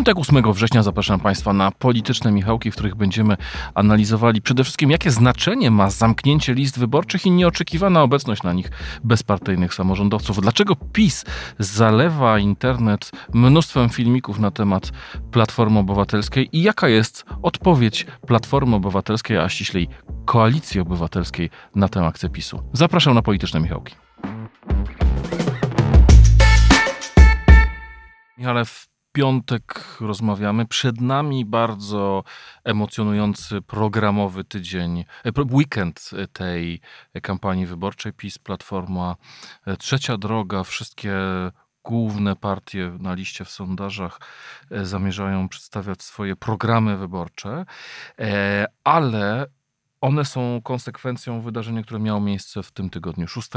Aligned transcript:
Piątek 0.00 0.18
8 0.18 0.52
września 0.52 0.82
zapraszam 0.82 1.20
Państwa 1.20 1.52
na 1.52 1.70
polityczne 1.70 2.32
Michałki, 2.32 2.70
w 2.70 2.74
których 2.74 2.94
będziemy 2.94 3.36
analizowali 3.74 4.42
przede 4.42 4.64
wszystkim, 4.64 4.90
jakie 4.90 5.10
znaczenie 5.10 5.70
ma 5.70 5.90
zamknięcie 5.90 6.54
list 6.54 6.78
wyborczych 6.78 7.26
i 7.26 7.30
nieoczekiwana 7.30 8.02
obecność 8.02 8.42
na 8.42 8.52
nich 8.52 8.70
bezpartyjnych 9.04 9.74
samorządowców. 9.74 10.40
Dlaczego 10.40 10.76
PiS 10.76 11.24
zalewa 11.58 12.38
internet 12.38 13.10
mnóstwem 13.32 13.88
filmików 13.88 14.38
na 14.38 14.50
temat 14.50 14.90
Platformy 15.30 15.78
Obywatelskiej 15.78 16.48
i 16.52 16.62
jaka 16.62 16.88
jest 16.88 17.24
odpowiedź 17.42 18.06
Platformy 18.26 18.76
Obywatelskiej, 18.76 19.38
a 19.38 19.48
ściślej 19.48 19.88
Koalicji 20.24 20.80
Obywatelskiej 20.80 21.50
na 21.74 21.88
tę 21.88 22.06
akcję 22.06 22.28
PiSu. 22.28 22.62
Zapraszam 22.72 23.14
na 23.14 23.22
polityczne 23.22 23.60
Michałki. 23.60 23.94
Michale, 28.38 28.64
w 28.64 28.89
piątek 29.12 29.96
rozmawiamy. 30.00 30.66
Przed 30.66 31.00
nami 31.00 31.44
bardzo 31.44 32.24
emocjonujący 32.64 33.62
programowy 33.62 34.44
tydzień, 34.44 35.04
e, 35.24 35.32
weekend 35.50 36.10
tej 36.32 36.80
kampanii 37.22 37.66
wyborczej. 37.66 38.12
PiS, 38.12 38.38
Platforma, 38.38 39.16
e, 39.66 39.76
Trzecia 39.76 40.18
Droga, 40.18 40.64
wszystkie 40.64 41.12
główne 41.84 42.36
partie 42.36 42.96
na 43.00 43.14
liście 43.14 43.44
w 43.44 43.50
sondażach 43.50 44.20
e, 44.70 44.84
zamierzają 44.84 45.48
przedstawiać 45.48 46.02
swoje 46.02 46.36
programy 46.36 46.96
wyborcze, 46.96 47.64
ale 48.84 49.46
one 50.00 50.24
są 50.24 50.60
konsekwencją 50.64 51.40
wydarzenia, 51.40 51.82
które 51.82 52.00
miało 52.00 52.20
miejsce 52.20 52.62
w 52.62 52.72
tym 52.72 52.90
tygodniu, 52.90 53.28
6 53.28 53.48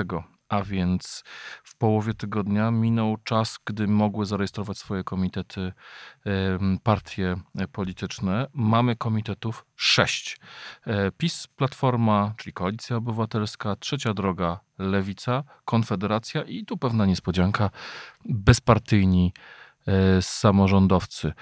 a 0.54 0.64
więc 0.64 1.24
w 1.64 1.78
połowie 1.78 2.14
tygodnia 2.14 2.72
minął 2.72 3.18
czas, 3.24 3.60
gdy 3.66 3.88
mogły 3.88 4.26
zarejestrować 4.26 4.78
swoje 4.78 5.04
komitety 5.04 5.74
partie 6.84 7.36
polityczne. 7.72 8.48
Mamy 8.54 8.96
komitetów 8.96 9.66
sześć. 9.76 10.40
E, 10.88 11.12
PiS, 11.12 11.48
Platforma, 11.48 12.34
czyli 12.38 12.54
Koalicja 12.54 12.96
Obywatelska, 12.96 13.76
Trzecia 13.76 14.14
Droga, 14.14 14.60
Lewica, 14.80 15.44
Konfederacja 15.66 16.42
i 16.44 16.66
tu 16.66 16.78
pewna 16.78 17.06
niespodzianka, 17.06 17.70
bezpartyjni 18.26 19.34
e, 19.88 20.22
samorządowcy. 20.22 21.34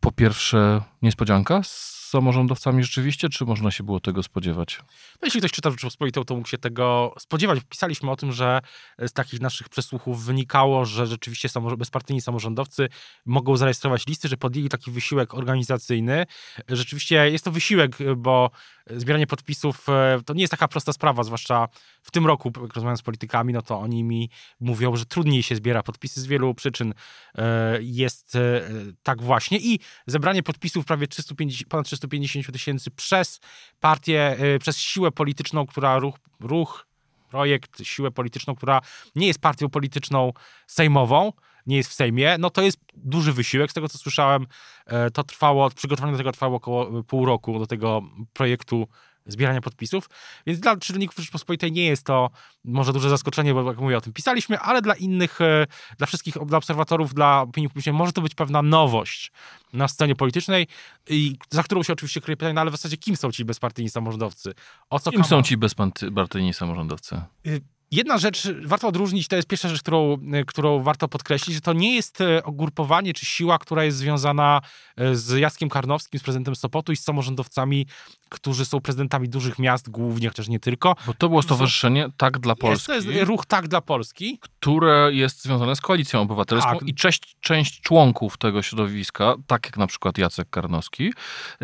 Po 0.00 0.12
pierwsze, 0.12 0.82
niespodzianka, 1.02 1.60
samorządowcami 2.08 2.84
rzeczywiście, 2.84 3.28
czy 3.28 3.44
można 3.44 3.70
się 3.70 3.84
było 3.84 4.00
tego 4.00 4.22
spodziewać? 4.22 4.78
No, 4.88 5.26
jeśli 5.26 5.40
ktoś 5.40 5.52
czyta 5.52 5.70
Rzeczpospolitą, 5.70 6.24
to 6.24 6.36
mógł 6.36 6.48
się 6.48 6.58
tego 6.58 7.14
spodziewać. 7.18 7.58
Pisaliśmy 7.68 8.10
o 8.10 8.16
tym, 8.16 8.32
że 8.32 8.60
z 8.98 9.12
takich 9.12 9.40
naszych 9.40 9.68
przesłuchów 9.68 10.24
wynikało, 10.24 10.84
że 10.84 11.06
rzeczywiście 11.06 11.48
bezpartyjni 11.78 12.20
samorządowcy 12.20 12.88
mogą 13.26 13.56
zarejestrować 13.56 14.06
listy, 14.06 14.28
że 14.28 14.36
podjęli 14.36 14.68
taki 14.68 14.90
wysiłek 14.90 15.34
organizacyjny. 15.34 16.26
Rzeczywiście 16.68 17.30
jest 17.30 17.44
to 17.44 17.50
wysiłek, 17.50 17.98
bo 18.16 18.50
zbieranie 18.96 19.26
podpisów 19.26 19.88
e, 19.88 20.20
to 20.26 20.34
nie 20.34 20.40
jest 20.40 20.50
taka 20.50 20.68
prosta 20.68 20.92
sprawa, 20.92 21.22
zwłaszcza 21.22 21.68
w 22.02 22.10
tym 22.10 22.26
roku, 22.26 22.52
jak 22.62 22.74
rozmawiam 22.74 22.96
z 22.96 23.02
politykami, 23.02 23.52
no 23.52 23.62
to 23.62 23.78
oni 23.78 24.04
mi 24.04 24.30
mówią, 24.60 24.96
że 24.96 25.06
trudniej 25.06 25.42
się 25.42 25.56
zbiera 25.56 25.82
podpisy 25.82 26.20
z 26.20 26.26
wielu 26.26 26.54
przyczyn. 26.54 26.94
E, 27.34 27.78
jest 27.80 28.36
e, 28.36 28.60
tak 29.02 29.22
właśnie 29.22 29.58
i 29.58 29.78
zebranie 30.06 30.42
podpisów 30.42 30.84
prawie 30.84 31.06
350, 31.06 31.68
ponad 31.68 31.86
350 31.86 32.52
tysięcy 32.52 32.90
przez 32.90 33.40
partię, 33.80 34.36
przez 34.60 34.78
siłę 34.78 35.10
polityczną, 35.10 35.66
która 35.66 35.98
ruch, 35.98 36.18
ruch 36.40 36.86
projekt, 37.30 37.82
siłę 37.82 38.10
polityczną, 38.10 38.54
która 38.54 38.80
nie 39.14 39.26
jest 39.26 39.40
partią 39.40 39.68
polityczną 39.68 40.32
sejmową, 40.66 41.32
nie 41.68 41.76
jest 41.76 41.90
w 41.90 41.92
Sejmie, 41.92 42.36
no 42.38 42.50
to 42.50 42.62
jest 42.62 42.78
duży 42.94 43.32
wysiłek. 43.32 43.70
Z 43.70 43.74
tego, 43.74 43.88
co 43.88 43.98
słyszałem, 43.98 44.46
e, 44.86 45.10
to 45.10 45.24
trwało, 45.24 45.70
przygotowanie 45.70 46.12
do 46.12 46.18
tego 46.18 46.32
trwało 46.32 46.56
około 46.56 47.02
pół 47.02 47.26
roku, 47.26 47.58
do 47.58 47.66
tego 47.66 48.02
projektu 48.32 48.88
zbierania 49.28 49.60
podpisów. 49.60 50.10
Więc 50.46 50.60
dla 50.60 50.76
czytelników 50.76 51.16
Rzeczpospolitej 51.16 51.72
nie 51.72 51.84
jest 51.84 52.06
to 52.06 52.30
może 52.64 52.92
duże 52.92 53.10
zaskoczenie, 53.10 53.54
bo 53.54 53.62
jak 53.62 53.78
mówię, 53.80 53.96
o 53.96 54.00
tym 54.00 54.12
pisaliśmy, 54.12 54.58
ale 54.58 54.82
dla 54.82 54.94
innych, 54.94 55.40
e, 55.40 55.66
dla 55.98 56.06
wszystkich, 56.06 56.34
dla 56.46 56.58
obserwatorów, 56.58 57.14
dla 57.14 57.40
opinii 57.40 57.68
publicznej 57.68 57.92
może 57.92 58.12
to 58.12 58.20
być 58.20 58.34
pewna 58.34 58.62
nowość 58.62 59.32
na 59.72 59.88
scenie 59.88 60.14
politycznej, 60.16 60.66
i 61.08 61.36
za 61.50 61.62
którą 61.62 61.82
się 61.82 61.92
oczywiście 61.92 62.20
kryje 62.20 62.36
pytanie, 62.36 62.54
no 62.54 62.60
ale 62.60 62.70
w 62.70 62.74
zasadzie 62.74 62.96
kim 62.96 63.16
są 63.16 63.32
ci 63.32 63.44
bezpartyjni 63.44 63.90
samorządowcy? 63.90 64.52
O 64.90 64.98
co 64.98 65.10
kim 65.10 65.24
są 65.24 65.42
ci 65.42 65.56
bezpartyjni 65.56 66.54
samorządowcy? 66.54 67.20
Y, 67.46 67.60
Jedna 67.90 68.18
rzecz, 68.18 68.48
warto 68.64 68.88
odróżnić, 68.88 69.28
to 69.28 69.36
jest 69.36 69.48
pierwsza 69.48 69.68
rzecz, 69.68 69.80
którą, 69.80 70.16
e, 70.32 70.44
którą 70.44 70.82
warto 70.82 71.08
podkreślić, 71.08 71.54
że 71.54 71.60
to 71.60 71.72
nie 71.72 71.94
jest 71.94 72.20
e, 72.20 72.44
ogrupowanie 72.44 73.14
czy 73.14 73.26
siła, 73.26 73.58
która 73.58 73.84
jest 73.84 73.98
związana 73.98 74.60
e, 74.96 75.14
z 75.16 75.38
Jackiem 75.38 75.68
Karnowskim, 75.68 76.20
z 76.20 76.22
prezydentem 76.22 76.56
Sopotu 76.56 76.92
i 76.92 76.96
z 76.96 77.04
samorządowcami, 77.04 77.86
którzy 78.28 78.64
są 78.64 78.80
prezydentami 78.80 79.28
dużych 79.28 79.58
miast 79.58 79.90
głównie, 79.90 80.28
chociaż 80.28 80.48
nie 80.48 80.60
tylko. 80.60 80.96
Bo 81.06 81.14
to 81.14 81.28
było 81.28 81.42
stowarzyszenie 81.42 82.08
Tak 82.16 82.38
dla 82.38 82.56
Polski. 82.56 82.92
Jest, 82.92 83.06
to 83.06 83.10
jest 83.10 83.28
ruch 83.28 83.46
Tak 83.46 83.68
dla 83.68 83.80
Polski. 83.80 84.38
Które 84.40 85.10
jest 85.12 85.42
związane 85.42 85.76
z 85.76 85.80
Koalicją 85.80 86.20
Obywatelską 86.20 86.78
tak. 86.78 86.88
i 86.88 86.94
część, 86.94 87.36
część 87.40 87.80
członków 87.80 88.38
tego 88.38 88.62
środowiska, 88.62 89.34
tak 89.46 89.66
jak 89.66 89.76
na 89.76 89.86
przykład 89.86 90.18
Jacek 90.18 90.50
Karnowski, 90.50 91.12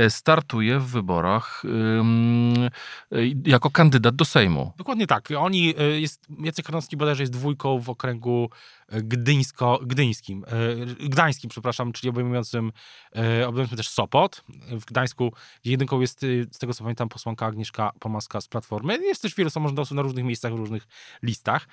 startuje 0.08 0.78
w 0.78 0.86
wyborach 0.86 1.62
jako 3.46 3.70
kandydat 3.70 4.16
do 4.16 4.24
Sejmu. 4.24 4.72
Dokładnie 4.76 5.06
tak. 5.06 5.28
Oni 5.38 5.74
jest 5.94 6.13
jest, 6.14 6.44
Jacek 6.46 6.66
Karnowski 6.66 6.96
bodajże 6.96 7.22
jest 7.22 7.32
dwójką 7.32 7.78
w 7.78 7.90
okręgu 7.90 8.50
gdyńsko, 8.88 9.80
gdyńskim, 9.82 10.44
e, 10.44 11.08
gdańskim, 11.08 11.50
przepraszam, 11.50 11.92
czyli 11.92 12.10
obejmującym, 12.10 12.72
e, 13.16 13.48
obejmującym 13.48 13.76
też 13.76 13.88
Sopot. 13.88 14.44
W 14.70 14.84
Gdańsku 14.84 15.32
jedynką 15.64 16.00
jest, 16.00 16.20
z 16.52 16.58
tego 16.58 16.74
co 16.74 16.84
pamiętam, 16.84 17.08
posłanka 17.08 17.46
Agnieszka 17.46 17.92
Pomaska 18.00 18.40
z 18.40 18.48
Platformy. 18.48 18.98
Jest 18.98 19.22
też 19.22 19.34
wielu 19.34 19.50
samorządowców 19.50 19.96
na 19.96 20.02
różnych 20.02 20.24
miejscach, 20.24 20.52
w 20.52 20.56
różnych 20.56 20.86
listach. 21.22 21.68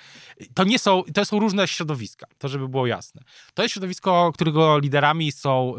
To 0.53 0.63
nie 0.63 0.79
są, 0.79 1.03
to 1.13 1.25
są 1.25 1.39
różne 1.39 1.67
środowiska, 1.67 2.27
to 2.37 2.47
żeby 2.47 2.67
było 2.67 2.87
jasne. 2.87 3.21
To 3.53 3.63
jest 3.63 3.73
środowisko, 3.73 4.31
którego 4.33 4.79
liderami 4.79 5.31
są 5.31 5.73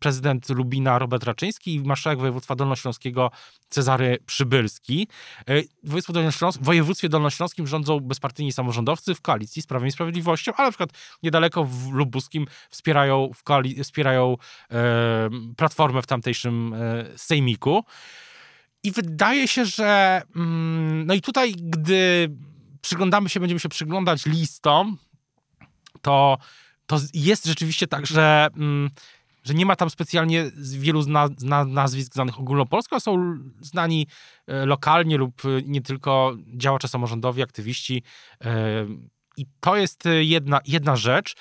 prezydent 0.00 0.48
Lubina 0.48 0.98
Robert 0.98 1.24
Raczyński 1.24 1.74
i 1.74 1.80
marszałek 1.80 2.18
województwa 2.18 2.54
dolnośląskiego 2.54 3.30
Cezary 3.68 4.18
Przybylski. 4.26 5.08
W 5.84 6.64
województwie 6.64 7.08
dolnośląskim 7.08 7.66
rządzą 7.66 8.00
bezpartyjni 8.00 8.52
samorządowcy 8.52 9.14
w 9.14 9.20
koalicji 9.20 9.62
z 9.62 9.66
Prawem 9.66 9.88
i 9.88 9.92
Sprawiedliwością, 9.92 10.31
ale 10.56 10.68
na 10.68 10.72
przykład 10.72 10.90
niedaleko 11.22 11.64
w 11.64 11.92
Lubuskim 11.92 12.46
wspierają, 12.70 13.30
w 13.34 13.44
koali- 13.44 13.84
wspierają 13.84 14.36
e, 14.70 15.30
Platformę 15.56 16.02
w 16.02 16.06
tamtejszym 16.06 16.74
e, 16.74 17.04
sejmiku. 17.18 17.84
I 18.82 18.92
wydaje 18.92 19.48
się, 19.48 19.64
że 19.64 20.22
mm, 20.36 21.06
no 21.06 21.14
i 21.14 21.20
tutaj, 21.20 21.54
gdy 21.56 22.30
przyglądamy 22.80 23.28
się, 23.28 23.40
będziemy 23.40 23.60
się 23.60 23.68
przyglądać 23.68 24.26
listom, 24.26 24.98
to, 26.02 26.38
to 26.86 27.00
jest 27.14 27.46
rzeczywiście 27.46 27.86
tak, 27.86 28.06
że 28.06 28.48
mm, 28.56 28.90
że 29.44 29.54
nie 29.54 29.66
ma 29.66 29.76
tam 29.76 29.90
specjalnie 29.90 30.50
wielu 30.56 31.02
zna, 31.02 31.28
zna, 31.36 31.64
nazwisk 31.64 32.14
znanych 32.14 32.40
ogólnopolsko, 32.40 33.00
są 33.00 33.38
znani 33.60 34.06
e, 34.46 34.66
lokalnie 34.66 35.16
lub 35.16 35.44
e, 35.44 35.48
nie 35.64 35.82
tylko 35.82 36.36
działacze 36.56 36.88
samorządowi, 36.88 37.42
aktywiści. 37.42 38.02
I 39.36 39.46
to 39.60 39.76
jest 39.76 40.04
jedna, 40.20 40.60
jedna 40.66 40.96
rzecz. 40.96 41.34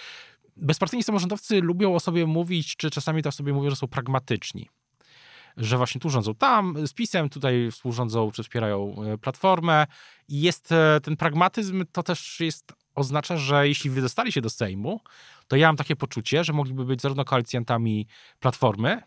Bezpartyjni 0.57 1.03
samorządowcy 1.03 1.62
lubią 1.62 1.96
o 1.96 2.00
sobie 2.00 2.25
mówić, 2.25 2.75
czy 2.75 2.90
czasami 2.90 3.24
to 3.24 3.29
o 3.29 3.31
sobie 3.31 3.53
mówią, 3.53 3.69
że 3.69 3.75
są 3.75 3.88
pragmatyczni. 3.88 4.69
Że 5.58 5.78
właśnie 5.78 6.02
tu 6.02 6.09
rządzą 6.09 6.35
tam 6.35 6.88
z 6.88 6.93
PiSem, 6.93 7.29
tutaj 7.29 7.72
współrządzą 7.72 8.32
czy 8.32 8.43
wspierają 8.43 8.96
platformę. 9.22 9.88
I 10.28 10.41
jest 10.41 10.70
ten 11.03 11.17
pragmatyzm, 11.17 11.85
to 11.91 12.03
też 12.03 12.40
jest, 12.40 12.73
oznacza, 12.96 13.38
że 13.38 13.67
jeśli 13.67 13.90
wydostali 13.90 14.32
się 14.32 14.41
do 14.41 14.49
Sejmu, 14.49 15.02
to 15.47 15.55
ja 15.55 15.67
mam 15.67 15.78
takie 15.78 15.96
poczucie, 15.96 16.43
że 16.43 16.53
mogliby 16.53 16.85
być 16.85 17.02
zarówno 17.02 17.26
koalicjantami 17.26 18.08
Platformy, 18.40 19.02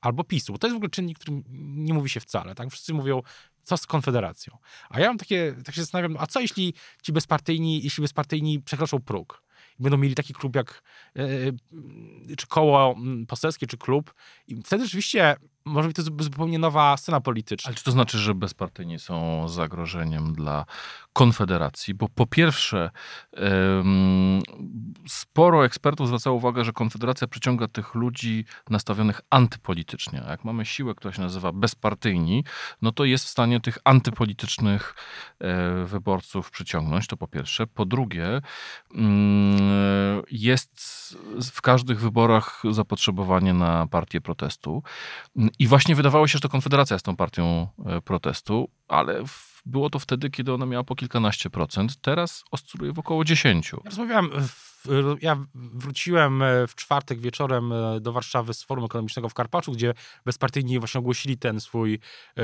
albo 0.00 0.24
PiSu. 0.24 0.58
To 0.58 0.66
jest 0.66 0.74
w 0.74 0.76
ogóle 0.76 0.90
czynnik, 0.90 1.18
który 1.18 1.42
nie 1.58 1.94
mówi 1.94 2.08
się 2.08 2.20
wcale. 2.20 2.54
Tak? 2.54 2.70
Wszyscy 2.70 2.94
mówią, 2.94 3.22
co 3.62 3.76
z 3.76 3.86
Konfederacją. 3.86 4.58
A 4.90 5.00
ja 5.00 5.08
mam 5.08 5.18
takie, 5.18 5.54
tak 5.64 5.74
się 5.74 5.80
zastanawiam, 5.80 6.16
a 6.20 6.26
co 6.26 6.40
jeśli 6.40 6.74
ci 7.02 7.12
bezpartyjni, 7.12 7.82
jeśli 7.82 8.02
bezpartyjni 8.02 8.60
przekroczą 8.60 9.00
próg? 9.00 9.42
Będą 9.78 9.98
mieli 9.98 10.14
taki 10.14 10.34
klub 10.34 10.56
jak, 10.56 10.82
yy, 11.14 12.36
czy 12.36 12.46
koło 12.46 12.96
poselskie, 13.28 13.66
czy 13.66 13.78
klub. 13.78 14.14
I 14.46 14.62
wtedy 14.62 14.84
rzeczywiście 14.84 15.36
może 15.64 15.88
być 15.88 15.96
to 15.96 16.02
zupełnie 16.02 16.58
nowa 16.58 16.96
scena 16.96 17.20
polityczna. 17.20 17.68
Ale 17.68 17.74
czy 17.74 17.84
to 17.84 17.90
znaczy, 17.90 18.18
że 18.18 18.34
bezpartyjni 18.34 18.98
są 18.98 19.48
zagrożeniem 19.48 20.32
dla 20.32 20.64
Konfederacji? 21.12 21.94
Bo 21.94 22.08
po 22.08 22.26
pierwsze, 22.26 22.90
sporo 25.08 25.64
ekspertów 25.64 26.06
zwracało 26.06 26.36
uwagę, 26.36 26.64
że 26.64 26.72
Konfederacja 26.72 27.26
przyciąga 27.26 27.68
tych 27.68 27.94
ludzi 27.94 28.44
nastawionych 28.70 29.20
antypolitycznie. 29.30 30.24
Jak 30.28 30.44
mamy 30.44 30.64
siłę, 30.64 30.94
która 30.94 31.14
się 31.14 31.22
nazywa 31.22 31.52
bezpartyjni, 31.52 32.44
no 32.82 32.92
to 32.92 33.04
jest 33.04 33.24
w 33.24 33.28
stanie 33.28 33.60
tych 33.60 33.78
antypolitycznych 33.84 34.94
e, 35.38 35.84
wyborców 35.84 36.50
przyciągnąć, 36.50 37.06
to 37.06 37.16
po 37.16 37.28
pierwsze. 37.28 37.66
Po 37.66 37.84
drugie, 37.86 38.40
mm, 38.94 40.22
jest 40.30 41.02
w 41.52 41.60
każdych 41.60 42.00
wyborach 42.00 42.62
zapotrzebowanie 42.70 43.54
na 43.54 43.86
partię 43.86 44.20
protestu. 44.20 44.82
I 45.58 45.66
właśnie 45.66 45.94
wydawało 45.94 46.28
się, 46.28 46.32
że 46.32 46.40
to 46.40 46.48
Konfederacja 46.48 46.94
jest 46.94 47.06
tą 47.06 47.16
partią 47.16 47.66
e, 47.86 48.00
protestu, 48.00 48.68
ale 48.88 49.24
było 49.66 49.90
to 49.90 49.98
wtedy, 49.98 50.30
kiedy 50.30 50.52
ona 50.52 50.66
miała 50.66 50.84
po 50.84 50.94
kilkanaście 50.94 51.50
procent. 51.50 52.00
Teraz 52.00 52.44
oscyluje 52.50 52.92
w 52.92 52.98
około 52.98 53.24
10. 53.24 53.72
Rozmawiałem 53.84 54.30
w 54.48 54.71
ja 55.20 55.46
wróciłem 55.54 56.42
e, 56.42 56.66
w 56.66 56.74
czwartek 56.74 57.20
wieczorem 57.20 57.72
e, 57.72 58.00
do 58.00 58.12
Warszawy 58.12 58.54
z 58.54 58.62
Forum 58.62 58.84
Ekonomicznego 58.84 59.28
w 59.28 59.34
Karpaczu, 59.34 59.72
gdzie 59.72 59.94
bezpartyjni 60.24 60.78
właśnie 60.78 60.98
ogłosili 60.98 61.38
ten 61.38 61.60
swój... 61.60 61.98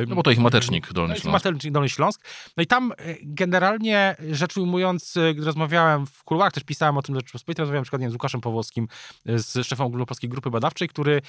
No 0.06 0.14
bo 0.14 0.22
to 0.22 0.30
ich 0.30 0.38
matecznik 0.38 0.92
Dolny 0.92 1.16
Śląsk. 1.16 1.44
Matecznik 1.44 1.72
Dolny 1.72 1.88
Śląsk. 1.88 2.24
No 2.56 2.62
i 2.62 2.66
tam 2.66 2.92
generalnie 3.22 4.16
rzecz 4.30 4.56
ujmując, 4.56 5.14
gdy 5.34 5.44
rozmawiałem 5.44 6.06
w 6.06 6.24
kuluarach, 6.24 6.52
też 6.52 6.64
pisałem 6.64 6.96
o 6.96 7.02
tym 7.02 7.14
Rzeczypospolitej, 7.14 7.62
rozmawiałem 7.62 7.80
na 7.80 7.84
przykład 7.84 8.10
z 8.10 8.12
Łukaszem 8.12 8.40
Pawłowskim, 8.40 8.88
z 9.26 9.66
szefem 9.66 9.86
Ogólnopolskiej 9.86 10.30
Grupy 10.30 10.50
Badawczej, 10.50 10.88
który 10.88 11.22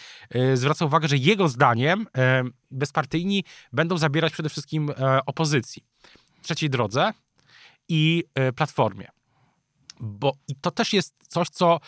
zwraca 0.53 0.85
uwagę, 0.85 1.07
że 1.07 1.17
jego 1.17 1.49
zdaniem 1.49 2.07
bezpartyjni 2.71 3.43
będą 3.73 3.97
zabierać 3.97 4.33
przede 4.33 4.49
wszystkim 4.49 4.91
opozycji. 5.25 5.83
Trzeciej 6.41 6.69
Drodze 6.69 7.13
i 7.89 8.23
Platformie 8.55 9.07
bo 9.99 10.33
i 10.47 10.55
to 10.55 10.71
też 10.71 10.93
jest 10.93 11.15
coś, 11.27 11.49
co 11.49 11.79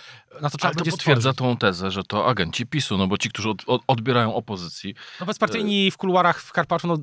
na 0.41 0.49
to 0.49 0.57
trzeba 0.57 0.67
Ale 0.67 0.75
to 0.75 0.79
będzie 0.79 0.91
potwierdza 0.91 1.33
tą 1.33 1.57
tezę, 1.57 1.91
że 1.91 2.03
to 2.03 2.27
agenci 2.27 2.65
PiSu, 2.65 2.97
no 2.97 3.07
bo 3.07 3.17
ci, 3.17 3.29
którzy 3.29 3.49
od, 3.49 3.63
od, 3.67 3.81
odbierają 3.87 4.35
opozycji. 4.35 4.95
No 5.19 5.25
bezpartyjni 5.25 5.91
w 5.91 5.97
kuluarach 5.97 6.41
w 6.41 6.51
Karpaczu 6.51 6.87
no, 6.87 6.97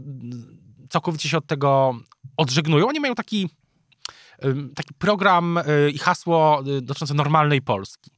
całkowicie 0.89 1.29
się 1.29 1.39
od 1.39 1.47
tego 1.47 1.99
odżegnują. 2.37 2.89
Oni 2.89 3.01
mają 3.01 3.15
taki, 3.15 3.49
taki 4.75 4.95
program 4.99 5.59
y, 5.59 5.91
i 5.91 5.99
hasło 5.99 6.63
y, 6.67 6.83
dotyczące 6.83 7.15
normalnej 7.15 7.63
Polski. 7.63 8.11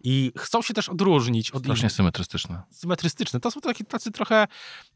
I 0.00 0.32
chcą 0.38 0.62
się 0.62 0.74
też 0.74 0.88
odróżnić 0.88 1.50
od 1.50 1.62
Strasznie 1.62 1.90
symetrystyczne. 1.90 2.62
Symetrystyczne. 2.70 3.40
To 3.40 3.50
są 3.50 3.60
taki 3.60 3.84
tacy 3.84 4.10
trochę 4.10 4.46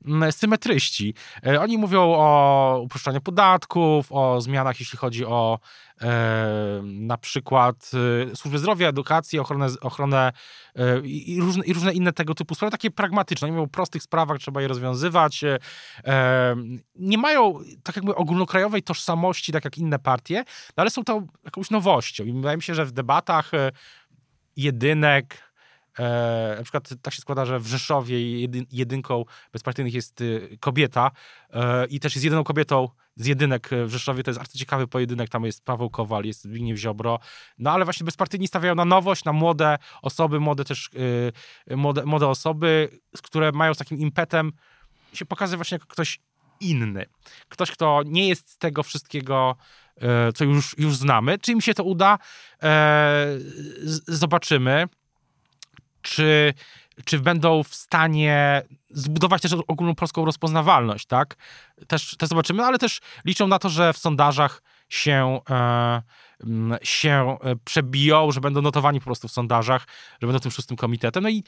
mm, 0.04 0.32
symetryści. 0.32 1.14
E, 1.46 1.60
oni 1.60 1.78
mówią 1.78 2.00
o 2.02 2.80
uproszczaniu 2.82 3.20
podatków, 3.20 4.06
o 4.12 4.40
zmianach, 4.40 4.80
jeśli 4.80 4.98
chodzi 4.98 5.26
o 5.26 5.58
e, 6.00 6.80
na 6.84 7.18
przykład 7.18 7.90
e, 8.32 8.36
służbę 8.36 8.58
zdrowia, 8.58 8.88
edukację, 8.88 9.40
ochronę, 9.40 9.66
ochronę 9.80 10.32
e, 10.76 11.00
i, 11.00 11.40
różne, 11.40 11.64
i 11.64 11.72
różne 11.72 11.92
inne 11.92 12.12
tego 12.12 12.34
typu 12.34 12.54
sprawy, 12.54 12.70
takie 12.70 12.90
pragmatyczne. 12.90 13.46
Oni 13.46 13.52
mówią 13.52 13.64
o 13.64 13.68
prostych 13.68 14.02
sprawach, 14.02 14.38
trzeba 14.38 14.62
je 14.62 14.68
rozwiązywać. 14.68 15.44
E, 15.44 15.58
e, 16.04 16.56
nie 16.96 17.18
mają 17.18 17.58
tak 17.82 17.96
jakby 17.96 18.14
ogólnokrajowej 18.14 18.82
tożsamości, 18.82 19.52
tak 19.52 19.64
jak 19.64 19.78
inne 19.78 19.98
partie, 19.98 20.44
no 20.76 20.80
ale 20.80 20.90
są 20.90 21.04
to 21.04 21.22
jakąś 21.44 21.70
nowością. 21.70 22.24
I 22.24 22.32
wydaje 22.32 22.56
mi 22.56 22.62
się, 22.62 22.74
że 22.74 22.84
w 22.84 22.92
debatach 22.92 23.50
jedynek. 24.56 25.52
E, 25.98 26.54
na 26.56 26.62
przykład 26.62 26.88
tak 27.02 27.14
się 27.14 27.20
składa, 27.20 27.44
że 27.44 27.60
w 27.60 27.66
Rzeszowie 27.66 28.40
jedynką 28.70 29.24
bezpartyjnych 29.52 29.94
jest 29.94 30.20
y, 30.20 30.58
kobieta 30.60 31.10
e, 31.50 31.86
i 31.86 32.00
też 32.00 32.14
jest 32.14 32.24
jedyną 32.24 32.44
kobietą 32.44 32.88
z 33.16 33.26
jedynek 33.26 33.70
w 33.86 33.90
Rzeszowie. 33.90 34.22
To 34.22 34.30
jest 34.30 34.38
bardzo 34.38 34.58
ciekawy 34.58 34.86
pojedynek. 34.86 35.28
Tam 35.28 35.44
jest 35.44 35.64
Paweł 35.64 35.90
Kowal, 35.90 36.24
jest 36.24 36.42
Zbigniew 36.42 36.78
Ziobro. 36.78 37.18
No 37.58 37.70
ale 37.70 37.84
właśnie 37.84 38.04
bezpartyjni 38.04 38.48
stawiają 38.48 38.74
na 38.74 38.84
nowość, 38.84 39.24
na 39.24 39.32
młode 39.32 39.78
osoby, 40.02 40.40
młode 40.40 40.64
też 40.64 40.90
y, 41.70 41.76
młode, 41.76 42.04
młode 42.04 42.28
osoby, 42.28 42.88
które 43.22 43.52
mają 43.52 43.74
z 43.74 43.78
takim 43.78 43.98
impetem 43.98 44.52
się 45.12 45.26
pokazać 45.26 45.56
właśnie 45.56 45.74
jako 45.74 45.86
ktoś 45.86 46.20
inny. 46.60 47.06
Ktoś, 47.48 47.70
kto 47.70 48.02
nie 48.06 48.28
jest 48.28 48.50
z 48.50 48.58
tego 48.58 48.82
wszystkiego 48.82 49.56
E, 49.56 49.81
co 50.34 50.44
już, 50.44 50.78
już 50.78 50.96
znamy. 50.96 51.38
Czy 51.38 51.52
im 51.52 51.60
się 51.60 51.74
to 51.74 51.84
uda? 51.84 52.18
E, 52.62 53.26
zobaczymy. 54.06 54.88
Czy, 56.02 56.54
czy 57.04 57.18
będą 57.18 57.62
w 57.62 57.74
stanie 57.74 58.62
zbudować 58.90 59.42
też 59.42 59.52
ogólnopolską 59.52 60.24
rozpoznawalność, 60.24 61.06
tak? 61.06 61.36
Też, 61.86 62.16
też 62.16 62.28
zobaczymy, 62.28 62.64
ale 62.64 62.78
też 62.78 63.00
liczą 63.24 63.46
na 63.46 63.58
to, 63.58 63.68
że 63.68 63.92
w 63.92 63.98
sondażach 63.98 64.62
się, 64.88 65.40
e, 65.50 66.02
się 66.82 67.36
przebiją, 67.64 68.32
że 68.32 68.40
będą 68.40 68.62
notowani 68.62 69.00
po 69.00 69.04
prostu 69.04 69.28
w 69.28 69.32
sondażach, 69.32 69.86
że 70.20 70.26
będą 70.26 70.40
tym 70.40 70.50
szóstym 70.50 70.76
komitetem. 70.76 71.22
No 71.22 71.28
i 71.28 71.44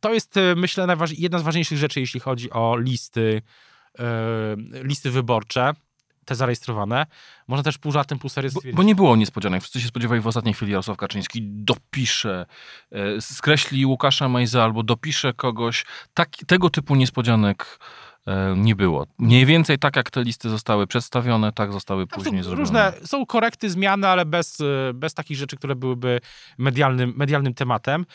to 0.00 0.14
jest, 0.14 0.34
myślę, 0.56 0.86
jedna 1.18 1.38
z 1.38 1.42
ważniejszych 1.42 1.78
rzeczy, 1.78 2.00
jeśli 2.00 2.20
chodzi 2.20 2.50
o 2.50 2.76
listy, 2.76 3.42
listy 4.82 5.10
wyborcze 5.10 5.74
te 6.24 6.34
zarejestrowane. 6.34 7.06
Można 7.48 7.62
też 7.62 7.78
pół 7.78 7.92
żartem, 7.92 8.18
pół 8.18 8.30
serio 8.30 8.50
bo, 8.54 8.60
bo 8.74 8.82
nie 8.82 8.94
było 8.94 9.16
niespodzianek. 9.16 9.62
Wszyscy 9.62 9.80
się 9.80 9.88
spodziewali 9.88 10.20
w 10.20 10.26
ostatniej 10.26 10.54
chwili 10.54 10.72
Jarosław 10.72 10.96
Kaczyński 10.96 11.40
dopisze, 11.42 12.46
e, 12.92 13.20
skreśli 13.20 13.86
Łukasza 13.86 14.28
Majza 14.28 14.64
albo 14.64 14.82
dopisze 14.82 15.32
kogoś. 15.32 15.84
Tak, 16.14 16.28
tego 16.46 16.70
typu 16.70 16.94
niespodzianek 16.94 17.78
e, 18.26 18.54
nie 18.56 18.76
było. 18.76 19.06
Mniej 19.18 19.46
więcej 19.46 19.78
tak 19.78 19.96
jak 19.96 20.10
te 20.10 20.22
listy 20.22 20.50
zostały 20.50 20.86
przedstawione, 20.86 21.52
tak 21.52 21.72
zostały 21.72 22.06
tak, 22.06 22.18
później 22.18 22.42
zrobione. 22.42 22.60
Różne 22.60 22.92
są 23.04 23.26
korekty, 23.26 23.70
zmiany, 23.70 24.08
ale 24.08 24.24
bez, 24.24 24.60
e, 24.60 24.64
bez 24.94 25.14
takich 25.14 25.36
rzeczy, 25.36 25.56
które 25.56 25.76
byłyby 25.76 26.20
medialnym, 26.58 27.12
medialnym 27.16 27.54
tematem. 27.54 28.06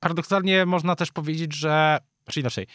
Paradoksalnie 0.00 0.66
można 0.66 0.96
też 0.96 1.12
powiedzieć, 1.12 1.54
że, 1.54 1.98
znaczy 2.24 2.40
inaczej, 2.40 2.66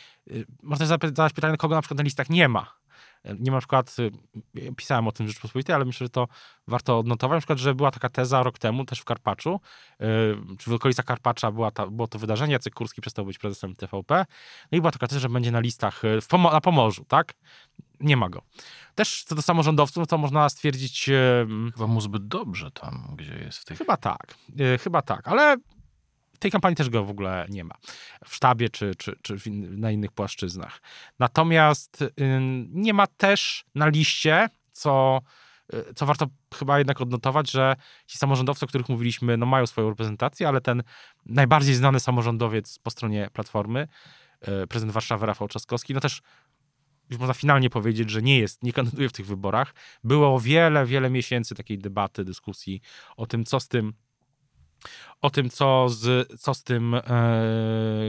można 0.64 0.86
zadać 0.86 1.34
pytanie, 1.34 1.58
kogo 1.58 1.76
na 1.76 1.82
przykład 1.82 1.98
na 1.98 2.04
listach 2.04 2.30
nie 2.30 2.50
ma 2.50 2.83
nie 3.26 3.52
ma 3.52 3.58
na 3.58 3.62
przykład, 3.62 3.96
y, 4.00 4.12
pisałem 4.76 5.08
o 5.08 5.12
tym 5.12 5.26
w 5.26 5.30
Rzeczpospolitej, 5.30 5.76
ale 5.76 5.86
myślę, 5.86 6.06
że 6.06 6.10
to 6.10 6.28
warto 6.68 7.00
odnotować, 7.00 7.36
na 7.36 7.40
przykład, 7.40 7.60
że 7.60 7.76
była 7.76 7.92
taka 7.92 8.10
teza 8.10 8.44
rok 8.44 8.60
temu 8.60 8.86
też 8.86 9.00
w 9.00 9.06
Karpaczu, 9.06 9.60
y, 10.02 10.58
czy 10.58 10.70
w 10.70 10.74
okolicach 10.74 11.06
Karpacza 11.06 11.52
była 11.52 11.72
ta, 11.72 11.88
było 11.88 12.08
to 12.08 12.20
wydarzenie, 12.20 12.54
Jacek 12.54 12.74
Kurski 12.74 13.02
przestał 13.02 13.26
być 13.26 13.38
prezesem 13.38 13.76
TVP, 13.76 14.26
no 14.72 14.78
i 14.78 14.82
była 14.82 14.92
taka 14.92 15.08
teza, 15.08 15.20
że 15.20 15.30
będzie 15.30 15.52
na 15.52 15.60
listach 15.60 16.04
y, 16.04 16.20
Pomo 16.30 16.52
na 16.52 16.62
Pomorzu, 16.62 17.06
tak? 17.06 17.34
Nie 18.00 18.18
ma 18.18 18.30
go. 18.30 18.42
Też 18.96 19.24
co 19.24 19.36
do 19.36 19.42
samorządowców, 19.42 20.08
to 20.08 20.18
można 20.18 20.50
stwierdzić... 20.50 21.10
Chyba 21.74 21.88
mu 21.88 22.02
zbyt 22.02 22.28
dobrze 22.28 22.72
tam, 22.72 23.16
gdzie 23.18 23.36
jest 23.36 23.58
w 23.58 23.66
tej... 23.66 23.78
Chyba 23.78 23.98
tak, 23.98 24.36
chyba 24.80 25.02
tak, 25.02 25.28
ale 25.28 25.58
tej 26.44 26.52
kampanii 26.52 26.76
też 26.76 26.90
go 26.90 27.06
w 27.06 27.10
ogóle 27.10 27.46
nie 27.50 27.64
ma. 27.64 27.76
W 28.26 28.36
sztabie 28.36 28.70
czy, 28.70 28.96
czy, 28.96 29.16
czy 29.22 29.36
na 29.52 29.92
innych 29.92 30.12
płaszczyznach. 30.12 30.82
Natomiast 31.20 32.04
nie 32.70 32.94
ma 32.94 33.08
też 33.08 33.66
na 33.76 33.88
liście, 33.88 34.50
co, 34.72 35.22
y, 35.74 35.94
co 35.94 36.06
warto 36.06 36.28
chyba 36.56 36.78
jednak 36.78 37.02
odnotować, 37.02 37.52
że 37.52 37.76
ci 38.08 38.18
samorządowcy, 38.18 38.66
o 38.66 38.68
których 38.68 38.90
mówiliśmy, 38.90 39.38
no 39.38 39.46
mają 39.46 39.68
swoją 39.68 39.90
reprezentację, 39.90 40.48
ale 40.48 40.62
ten 40.62 40.84
najbardziej 41.26 41.76
znany 41.76 42.00
samorządowiec 42.00 42.80
po 42.80 42.92
stronie 42.92 43.30
Platformy, 43.34 43.88
y, 44.64 44.68
prezydent 44.68 44.94
Warszawy 44.94 45.26
Rafał 45.26 45.48
Trzaskowski, 45.48 45.94
no 45.94 46.00
też 46.00 46.22
już 47.10 47.20
można 47.20 47.34
finalnie 47.34 47.70
powiedzieć, 47.70 48.10
że 48.10 48.22
nie 48.22 48.40
jest, 48.40 48.64
nie 48.64 48.74
kandyduje 48.74 49.10
w 49.10 49.14
tych 49.14 49.26
wyborach. 49.26 49.74
Było 50.04 50.40
wiele, 50.40 50.86
wiele 50.86 51.10
miesięcy 51.10 51.56
takiej 51.56 51.78
debaty, 51.78 52.24
dyskusji 52.24 52.82
o 53.18 53.26
tym, 53.26 53.46
co 53.46 53.60
z 53.60 53.68
tym 53.68 53.94
o 55.24 55.30
tym, 55.30 55.50
co 55.50 55.90
z, 55.90 56.28
co 56.42 56.54
z 56.54 56.64
tym 56.64 56.94
e, 56.94 57.02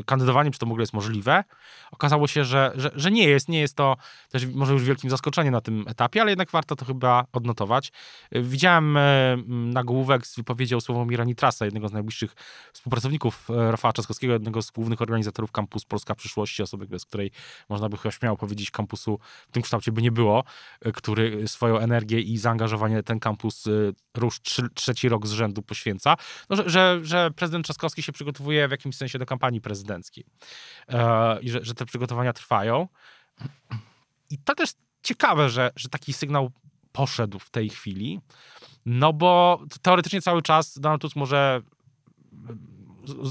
kandydowaniem, 0.06 0.52
czy 0.52 0.58
to 0.58 0.66
w 0.66 0.68
ogóle 0.68 0.82
jest 0.82 0.92
możliwe. 0.92 1.44
Okazało 1.92 2.26
się, 2.26 2.44
że, 2.44 2.72
że, 2.74 2.90
że, 2.94 3.10
nie 3.10 3.28
jest. 3.28 3.48
Nie 3.48 3.60
jest 3.60 3.76
to 3.76 3.96
też 4.30 4.46
może 4.46 4.72
już 4.72 4.84
wielkim 4.84 5.10
zaskoczeniem 5.10 5.52
na 5.52 5.60
tym 5.60 5.84
etapie, 5.88 6.20
ale 6.20 6.30
jednak 6.30 6.50
warto 6.50 6.76
to 6.76 6.84
chyba 6.84 7.24
odnotować. 7.32 7.92
Widziałem 8.32 8.96
e, 8.96 9.36
nagłówek 9.48 10.26
z 10.26 10.36
wypowiedzią 10.36 10.80
Sławomira 10.80 11.24
Nitrasa, 11.24 11.64
jednego 11.64 11.88
z 11.88 11.92
najbliższych 11.92 12.34
współpracowników 12.72 13.50
e, 13.50 13.70
Rafała 13.70 13.92
Czaskowskiego, 13.92 14.32
jednego 14.32 14.62
z 14.62 14.70
głównych 14.70 15.02
organizatorów 15.02 15.52
Kampus 15.52 15.84
Polska 15.84 16.14
Przyszłości, 16.14 16.62
osoby, 16.62 16.86
bez 16.86 17.04
której 17.04 17.30
można 17.68 17.88
by 17.88 17.96
chyba 17.96 18.12
śmiało 18.12 18.36
powiedzieć 18.36 18.70
kampusu 18.70 19.18
w 19.48 19.52
tym 19.52 19.62
kształcie 19.62 19.92
by 19.92 20.02
nie 20.02 20.12
było, 20.12 20.44
e, 20.80 20.92
który 20.92 21.48
swoją 21.48 21.78
energię 21.78 22.20
i 22.20 22.38
zaangażowanie 22.38 23.02
ten 23.02 23.20
kampus 23.20 23.66
e, 23.66 23.70
już 24.24 24.40
trzeci 24.74 25.08
rok 25.08 25.26
z 25.26 25.32
rzędu 25.32 25.62
poświęca. 25.62 26.16
No, 26.50 26.56
że, 26.56 26.64
że 26.66 27.00
że 27.06 27.30
prezydent 27.30 27.64
Trzaskowski 27.64 28.02
się 28.02 28.12
przygotowuje 28.12 28.68
w 28.68 28.70
jakimś 28.70 28.96
sensie 28.96 29.18
do 29.18 29.26
kampanii 29.26 29.60
prezydenckiej 29.60 30.24
e, 30.88 31.40
i 31.40 31.50
że, 31.50 31.64
że 31.64 31.74
te 31.74 31.86
przygotowania 31.86 32.32
trwają. 32.32 32.88
I 34.30 34.38
to 34.38 34.54
też 34.54 34.70
ciekawe, 35.02 35.50
że, 35.50 35.70
że 35.76 35.88
taki 35.88 36.12
sygnał 36.12 36.50
poszedł 36.92 37.38
w 37.38 37.50
tej 37.50 37.68
chwili, 37.68 38.20
no 38.86 39.12
bo 39.12 39.62
teoretycznie 39.82 40.22
cały 40.22 40.42
czas 40.42 40.78
Donald 40.78 41.02
Tusk 41.02 41.16
może 41.16 41.62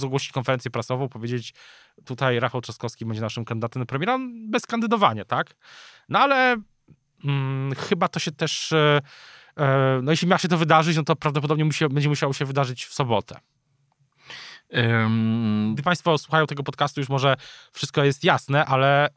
ogłosić 0.04 0.32
konferencję 0.32 0.72
prasową, 0.72 1.10
powiedzieć 1.10 1.54
tutaj 2.06 2.40
Rafał 2.40 2.62
Trzaskowski 2.62 3.06
będzie 3.06 3.22
naszym 3.22 3.46
kandydatem 3.46 3.80
na 3.80 3.86
premiera, 3.86 4.20
bez 4.50 4.66
kandydowania, 4.66 5.26
tak? 5.26 5.56
No 6.10 6.20
ale 6.20 6.58
mm, 7.24 7.76
chyba 7.76 8.08
to 8.08 8.20
się 8.20 8.32
też, 8.32 8.72
e, 8.72 9.02
e, 9.58 10.00
no 10.04 10.12
jeśli 10.12 10.28
ma 10.28 10.38
się 10.38 10.48
to 10.48 10.58
wydarzyć, 10.58 10.98
no 10.98 11.04
to 11.04 11.16
prawdopodobnie 11.16 11.66
musi, 11.66 11.88
będzie 11.88 12.10
musiało 12.10 12.34
się 12.34 12.46
wydarzyć 12.46 12.86
w 12.86 12.94
sobotę. 12.94 13.40
Gdy 15.74 15.84
Państwo 15.84 16.18
słuchają 16.18 16.48
tego 16.48 16.64
podcastu, 16.64 17.02
już 17.02 17.10
może 17.10 17.36
wszystko 17.72 18.04
jest 18.04 18.24
jasne, 18.24 18.66
ale 18.66 19.06
e, 19.08 19.12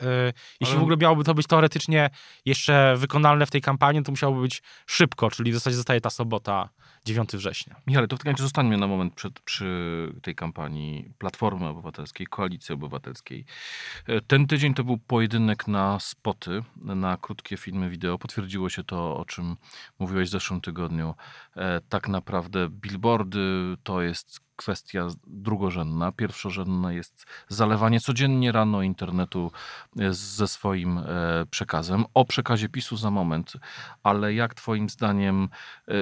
jeśli 0.61 0.73
Ale- 0.73 0.79
w 0.81 0.83
ogóle 0.83 0.97
miałoby 0.97 1.25
to 1.25 1.35
być 1.35 1.47
teoretycznie 1.47 2.11
jeszcze 2.45 2.95
wykonalne 2.97 3.47
w 3.47 3.51
tej 3.51 3.61
kampanii, 3.61 4.03
to 4.03 4.13
musiałoby 4.13 4.41
być 4.41 4.63
szybko, 4.87 5.31
czyli 5.31 5.51
w 5.51 5.55
zasadzie 5.55 5.77
zostaje 5.77 6.01
ta 6.01 6.11
sobota, 6.11 6.69
9 7.05 7.31
września. 7.37 7.77
Michale, 7.87 8.09
to 8.09 8.17
w 8.17 8.19
takim 8.19 8.33
razie 8.33 8.43
zostańmy 8.43 8.77
na 8.77 8.87
moment 8.87 9.15
przed, 9.15 9.41
przy 9.41 10.13
tej 10.23 10.35
kampanii 10.35 11.13
Platformy 11.19 11.67
Obywatelskiej, 11.67 12.27
Koalicji 12.27 12.75
Obywatelskiej. 12.75 13.45
E, 14.07 14.21
Ten 14.21 14.47
tydzień 14.47 14.75
to 14.75 14.85
był 14.85 14.99
pojedynek 14.99 15.69
na 15.69 16.01
spoty, 16.01 16.63
na 16.77 17.17
krótkie 17.17 17.57
filmy 17.57 17.91
wideo. 17.91 18.19
Potwierdziło 18.19 18.69
się 18.69 18.85
to, 18.85 19.17
o 19.17 19.25
czym 19.25 19.57
mówiłeś 19.99 20.29
w 20.29 20.33
zeszłym 20.33 20.61
tygodniu. 20.61 21.15
E, 21.57 21.81
Tak 21.89 22.09
naprawdę 22.09 22.69
billboardy 22.71 23.77
to 23.83 24.03
jest 24.03 24.46
kwestia 24.57 25.09
drugorzędna. 25.27 26.13
Pierwszorzędna 26.13 26.93
jest 26.93 27.27
zalewanie 27.49 28.01
codziennie 28.01 28.53
rano 28.53 28.83
internetu 28.83 29.53
e, 29.99 30.13
ze 30.13 30.49
swoim 30.49 30.99
e, 30.99 31.05
przekazem. 31.51 32.05
O 32.15 32.25
przekazie 32.25 32.69
PiSu 32.69 32.97
za 32.97 33.11
moment, 33.11 33.53
ale 34.03 34.35
jak 34.35 34.55
twoim 34.55 34.89
zdaniem 34.89 35.49
e, 35.89 35.93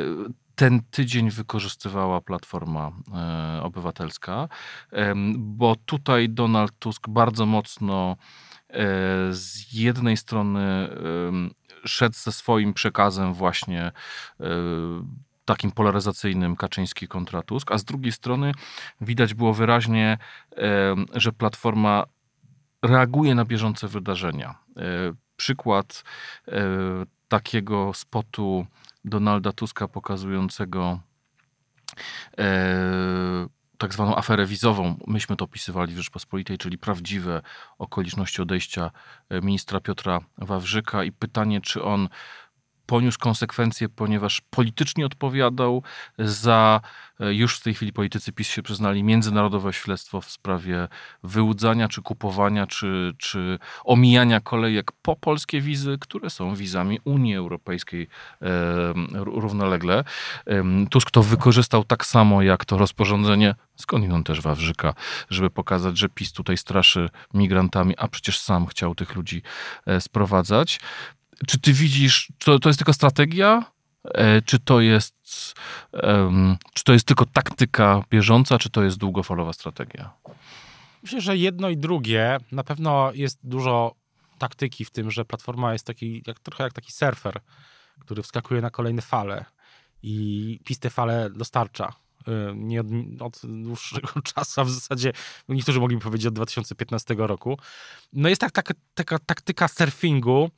ten 0.55 0.83
tydzień 0.91 1.31
wykorzystywała 1.31 2.21
Platforma 2.21 2.93
Obywatelska, 3.63 4.49
bo 5.37 5.77
tutaj 5.87 6.29
Donald 6.29 6.73
Tusk 6.79 7.09
bardzo 7.09 7.47
mocno 7.47 8.17
z 9.31 9.73
jednej 9.73 10.17
strony 10.17 10.89
szedł 11.85 12.17
ze 12.17 12.33
swoim 12.33 12.75
przekazem 12.75 13.35
właśnie 13.35 13.93
takim 15.45 15.73
polaryzacyjnym 15.73 16.57
Kaczyński 16.57 17.09
kontra 17.09 17.43
Tusk, 17.43 17.73
a 17.73 17.79
z 17.79 17.85
drugiej 17.85 18.13
strony 18.13 18.53
widać 19.01 19.35
było 19.35 19.55
wyraźnie, 19.55 20.19
że 21.15 21.33
Platforma 21.33 22.05
reaguje 22.85 23.35
na 23.35 23.45
bieżące 23.45 23.89
wydarzenia. 23.89 24.55
E, 24.77 24.83
Przykład 25.37 26.05
e, 26.49 26.63
takiego 27.29 27.95
spotu 27.95 28.67
Donalda 29.05 29.53
Tuska 29.53 29.89
pokazującego 29.89 31.01
e, 32.39 33.47
tak 33.79 33.95
zwaną 33.95 34.17
aferę 34.17 34.47
wizową. 34.47 34.99
Myśmy 35.07 35.37
to 35.37 35.45
opisywali 35.45 35.95
w 35.95 35.97
Rzeczpospolitej, 35.97 36.59
czyli 36.59 36.79
prawdziwe 36.79 37.43
okoliczności 37.79 38.43
odejścia 38.43 38.91
ministra 39.43 39.81
Piotra 39.81 40.21
Wawrzyka 40.39 41.05
i 41.05 41.13
pytanie, 41.13 41.61
czy 41.61 41.83
on 41.83 42.09
poniósł 42.87 43.19
konsekwencje, 43.19 43.89
ponieważ 43.89 44.41
politycznie 44.51 45.07
odpowiadał 45.07 45.83
za, 46.19 46.81
e, 47.21 47.35
już 47.35 47.59
w 47.59 47.63
tej 47.63 47.75
chwili 47.75 47.93
politycy 47.93 48.33
PiS 48.33 48.49
się 48.49 48.63
przyznali, 48.63 49.05
międzynarodowe 49.05 49.73
śledztwo 49.73 50.21
w 50.21 50.31
sprawie 50.31 50.89
wyłudzania, 51.23 51.89
czy 51.89 52.03
kupowania, 52.03 52.67
czy, 52.67 53.13
czy 53.19 53.59
omijania 53.85 54.41
kolejek 54.41 54.93
po 55.03 55.17
polskie 55.17 55.61
wizy, 55.61 55.97
które 56.01 56.31
są 56.31 56.55
wizami 56.55 57.01
Unii 57.05 57.37
Europejskiej 57.37 58.09
e, 58.43 58.49
równolegle. 59.13 60.05
Em, 60.47 60.87
Tusk 60.91 61.11
to 61.11 61.23
wykorzystał 61.23 61.85
tak 61.85 62.07
samo 62.07 62.43
jak 62.43 62.65
to 62.65 62.79
rozporządzenie, 62.79 63.55
skądinąd 63.77 64.27
też 64.27 64.41
Wawrzyka, 64.41 64.95
żeby 65.31 65.51
pokazać, 65.51 65.99
że 65.99 66.09
PiS 66.09 66.33
tutaj 66.33 66.57
straszy 66.57 67.11
migrantami, 67.35 67.95
a 67.97 68.09
przecież 68.09 68.39
sam 68.39 68.67
chciał 68.67 68.95
tych 68.95 69.15
ludzi 69.15 69.43
e, 69.87 70.01
sprowadzać. 70.01 70.81
Czy 71.47 71.59
ty 71.59 71.73
widzisz, 71.73 72.33
to, 72.39 72.59
to 72.59 72.69
jest 72.69 72.79
tylko 72.79 72.93
strategia? 72.93 73.65
E, 74.05 74.43
Czy 74.43 74.59
to 74.59 74.81
jest, 74.81 75.55
em, 75.93 76.57
czy 76.75 76.85
to 76.85 76.93
jest 76.93 77.07
tylko 77.07 77.27
taktyka 77.27 78.03
bieżąca, 78.11 78.59
czy 78.59 78.71
to 78.71 78.83
jest 78.83 78.97
długofalowa 78.99 79.53
strategia? 79.53 80.11
Myślę, 81.03 81.21
że 81.21 81.37
jedno 81.37 81.69
i 81.69 81.77
drugie. 81.77 82.39
Na 82.53 82.65
pewno 82.65 83.13
jest 83.15 83.39
dużo 83.43 83.95
taktyki 84.39 84.85
w 84.85 84.91
tym, 84.91 85.11
że 85.11 85.25
platforma 85.25 85.73
jest 85.73 85.87
taki, 85.87 86.23
jak, 86.27 86.41
trochę 86.41 86.65
jak 86.65 86.73
taki 86.73 86.93
surfer, 86.93 87.41
który 88.01 88.23
wskakuje 88.23 88.61
na 88.61 88.71
kolejne 88.71 89.03
fale 89.03 89.45
i 90.03 90.61
PiS 90.65 90.79
te 90.79 90.91
fale 90.91 91.31
dostarcza. 91.31 91.93
Nie 92.55 92.81
od, 92.81 92.87
od 93.21 93.41
dłuższego 93.45 94.09
czasu, 94.35 94.61
a 94.61 94.65
w 94.65 94.71
zasadzie 94.71 95.13
niektórzy 95.49 95.81
mogliby 95.81 96.03
powiedzieć 96.03 96.27
od 96.27 96.35
2015 96.35 97.15
roku. 97.19 97.59
No 98.13 98.29
jest 98.29 98.41
tak, 98.41 98.53
taka, 98.53 98.75
taka 98.95 99.19
taktyka 99.19 99.69
surfingu, 99.69 100.51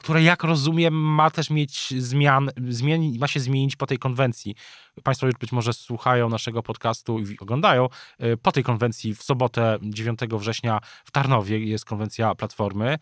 która 0.00 0.20
jak 0.20 0.44
rozumiem 0.44 0.94
ma 0.94 1.30
też 1.30 1.50
mieć 1.50 1.94
zmian, 1.98 2.50
zmieni, 2.68 3.18
ma 3.18 3.28
się 3.28 3.40
zmienić 3.40 3.76
po 3.76 3.86
tej 3.86 3.98
konwencji. 3.98 4.54
Państwo 5.02 5.26
już 5.26 5.34
być 5.36 5.52
może 5.52 5.72
słuchają 5.72 6.28
naszego 6.28 6.62
podcastu 6.62 7.18
i 7.18 7.38
oglądają. 7.40 7.88
Y, 8.24 8.36
Po 8.36 8.52
tej 8.52 8.64
konwencji 8.64 9.14
w 9.14 9.22
sobotę 9.22 9.78
9 9.82 10.20
września 10.38 10.80
w 11.04 11.10
Tarnowie 11.10 11.58
jest 11.58 11.84
konwencja 11.84 12.34
Platformy, 12.34 12.98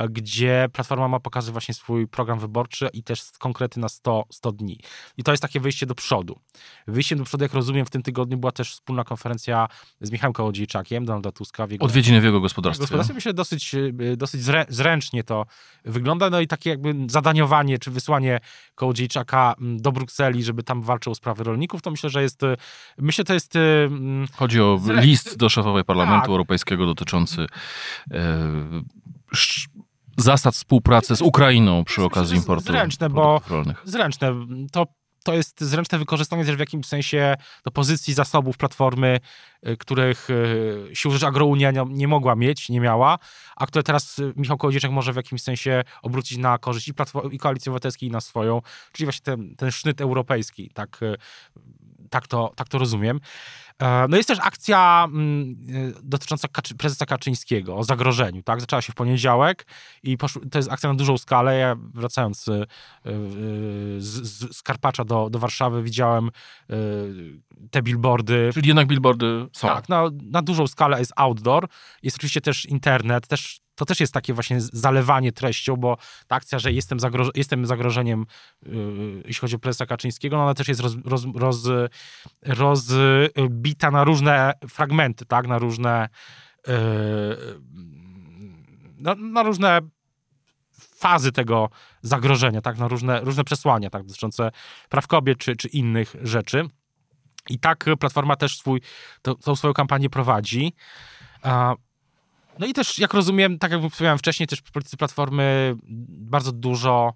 y, 0.00 0.08
gdzie 0.08 0.68
Platforma 0.72 1.08
ma 1.08 1.20
pokazać 1.20 1.52
właśnie 1.52 1.74
swój 1.74 2.08
program 2.08 2.38
wyborczy 2.38 2.88
i 2.92 3.02
też 3.02 3.22
konkrety 3.38 3.80
na 3.80 3.88
100, 3.88 4.24
100 4.30 4.52
dni. 4.52 4.80
I 5.16 5.22
to 5.22 5.30
jest 5.30 5.42
takie 5.42 5.60
wyjście 5.60 5.86
do 5.86 5.94
przodu. 5.94 6.40
Wyjściem 6.86 7.18
do 7.18 7.24
przodu, 7.24 7.44
jak 7.44 7.54
rozumiem, 7.54 7.86
w 7.86 7.90
tym 7.90 8.02
tygodniu 8.02 8.38
była 8.38 8.52
też 8.52 8.72
wspólna 8.72 9.04
konferencja 9.04 9.68
z 10.00 10.10
Michałem 10.10 10.32
Kołodziejczakiem, 10.32 11.04
Donalda 11.04 11.32
Tuska. 11.32 11.66
W 11.66 11.70
jego 11.70 11.84
Odwiedziny 11.84 12.20
w 12.20 12.24
jego 12.24 12.40
gospodarstwie. 12.40 12.82
gospodarstwie 12.82 13.14
myślę 13.14 13.34
dosyć, 13.34 13.74
y, 13.74 14.16
dosyć 14.16 14.42
zrę, 14.42 14.64
zręcznie 14.68 15.24
to 15.24 15.46
wygląda, 15.84 16.30
no 16.30 16.40
i 16.40 16.46
takie 16.46 16.70
jakby 16.70 16.94
zadaniowanie, 17.06 17.78
czy 17.78 17.90
wysłanie 17.90 18.40
Kołodziejczaka 18.74 19.54
do 19.58 19.92
Brukseli, 19.92 20.44
żeby 20.44 20.62
tam 20.62 20.82
walczył 20.82 21.12
o 21.12 21.14
sprawy 21.14 21.39
rolników, 21.40 21.82
to 21.82 21.90
myślę, 21.90 22.10
że 22.10 22.22
jest, 22.22 22.42
y, 22.42 22.56
myślę, 22.98 23.24
to 23.24 23.34
jest 23.34 23.56
y, 23.56 23.58
mm, 23.58 24.26
Chodzi 24.36 24.60
o 24.60 24.80
list 24.88 25.36
do 25.36 25.48
szefowej 25.48 25.84
Parlamentu 25.84 26.20
Tak. 26.22 26.28
Europejskiego 26.30 26.86
dotyczący 26.86 27.46
e, 28.10 28.38
sz- 29.32 29.68
zasad 30.16 30.54
współpracy 30.54 31.16
z 31.16 31.22
Ukrainą 31.22 31.84
przy 31.84 32.04
okazji 32.04 32.36
importu 32.36 32.64
zręczne, 32.64 33.10
bo- 33.10 33.40
rolnych. 33.50 33.82
zręczne. 33.84 34.32
To, 34.72 34.86
to 35.24 35.34
jest 35.34 35.60
zręczne 35.60 35.98
wykorzystanie 35.98 36.44
też 36.44 36.56
w 36.56 36.58
jakimś 36.58 36.86
sensie 36.86 37.34
do 37.64 37.70
pozycji 37.70 38.14
zasobów 38.14 38.56
Platformy, 38.56 39.20
y, 39.68 39.76
których 39.76 40.30
y, 40.30 40.90
sił 40.94 41.10
rzeczy 41.10 41.26
Agrounia 41.26 41.72
nie, 41.88 42.08
mogła 42.08 42.36
mieć, 42.36 42.68
nie 42.68 42.80
miała, 42.80 43.18
a 43.56 43.66
które 43.66 43.82
teraz 43.82 44.18
y, 44.18 44.32
Michał 44.36 44.58
Kołodziejczak 44.58 44.90
może 44.90 45.12
w 45.12 45.16
jakimś 45.16 45.42
sensie 45.42 45.84
obrócić 46.02 46.38
na 46.38 46.58
korzyść 46.58 46.88
i, 46.88 46.94
Platform- 46.94 47.32
i 47.32 47.38
Koalicji 47.38 47.70
Obywatelskiej 47.70 48.08
i 48.08 48.12
na 48.12 48.20
swoją, 48.20 48.62
czyli 48.92 49.06
właśnie 49.06 49.24
ten, 49.24 49.56
ten 49.56 49.70
sznyt 49.70 50.00
europejski, 50.00 50.70
tak, 50.74 51.00
tak, 52.10 52.28
to, 52.28 52.52
tak 52.56 52.68
to 52.68 52.78
rozumiem. 52.78 53.20
E, 53.82 54.06
No 54.08 54.16
jest 54.16 54.28
też 54.28 54.38
akcja 54.42 55.08
mm, 55.08 55.56
y, 55.68 55.94
dotycząca 56.02 56.48
Kaczy, 56.48 56.74
prezesa 56.74 57.06
Kaczyńskiego 57.06 57.76
o 57.76 57.84
zagrożeniu, 57.84 58.42
tak? 58.42 58.60
Zaczęła 58.60 58.82
się 58.82 58.92
w 58.92 58.94
poniedziałek 58.94 59.66
i 60.02 60.16
poszło, 60.16 60.42
to 60.50 60.58
jest 60.58 60.72
akcja 60.72 60.88
na 60.88 60.94
dużą 60.94 61.18
skalę. 61.18 61.58
Ja 61.58 61.76
wracając 61.94 62.48
y, 62.48 62.66
z, 63.98 64.26
z, 64.28 64.56
z 64.56 64.62
Karpacza 64.62 65.04
do, 65.04 65.30
do 65.30 65.38
Warszawy 65.38 65.82
widziałem 65.82 66.30
te 67.70 67.82
billboardy. 67.82 68.50
Czyli 68.54 68.68
jednak 68.68 68.86
billboardy 68.86 69.46
są. 69.52 69.68
Tak, 69.68 69.88
na, 69.88 70.04
na 70.22 70.42
dużą 70.42 70.66
skalę 70.66 70.98
jest 70.98 71.12
outdoor. 71.16 71.68
Jest 72.02 72.16
oczywiście 72.16 72.40
też 72.40 72.66
internet, 72.66 73.26
też 73.26 73.60
to 73.80 73.84
też 73.84 74.00
jest 74.00 74.14
takie 74.14 74.34
właśnie 74.34 74.60
zalewanie 74.60 75.32
treścią, 75.32 75.76
bo 75.76 75.96
ta 76.26 76.36
akcja, 76.36 76.58
że 76.58 76.72
jestem, 76.72 76.98
zagroż- 76.98 77.30
jestem 77.34 77.66
zagrożeniem, 77.66 78.26
yy, 78.62 78.72
jeśli 79.24 79.40
chodzi 79.40 79.56
o 79.56 79.58
prezesa 79.58 79.86
Kaczyńskiego, 79.86 80.36
no 80.36 80.42
ona 80.42 80.54
też 80.54 80.68
jest 80.68 80.80
roz, 80.80 80.96
roz, 81.04 81.24
roz, 81.34 81.68
rozbita 82.42 83.90
na 83.90 84.04
różne 84.04 84.52
fragmenty, 84.68 85.26
tak, 85.26 85.46
na 85.46 85.58
różne 85.58 86.08
yy, 86.66 86.74
na, 88.98 89.14
na 89.14 89.42
różne 89.42 89.80
fazy 90.78 91.32
tego 91.32 91.70
zagrożenia, 92.02 92.60
tak, 92.60 92.78
na 92.78 92.88
różne, 92.88 93.20
różne 93.20 93.44
przesłania, 93.44 93.90
tak, 93.90 94.02
dotyczące 94.02 94.50
praw 94.88 95.06
kobiet 95.06 95.38
czy, 95.38 95.56
czy 95.56 95.68
innych 95.68 96.16
rzeczy. 96.22 96.68
I 97.48 97.58
tak 97.58 97.84
Platforma 98.00 98.36
też 98.36 98.58
swój, 98.58 98.80
to, 99.22 99.34
tą 99.34 99.56
swoją 99.56 99.74
kampanię 99.74 100.10
prowadzi. 100.10 100.72
No 102.60 102.66
i 102.66 102.72
też, 102.72 102.98
jak 102.98 103.14
rozumiem, 103.14 103.58
tak 103.58 103.72
jak 103.72 103.80
wspomniałem 103.90 104.18
wcześniej, 104.18 104.46
też 104.46 104.62
politycy 104.62 104.96
Platformy 104.96 105.76
bardzo 106.08 106.52
dużo, 106.52 107.14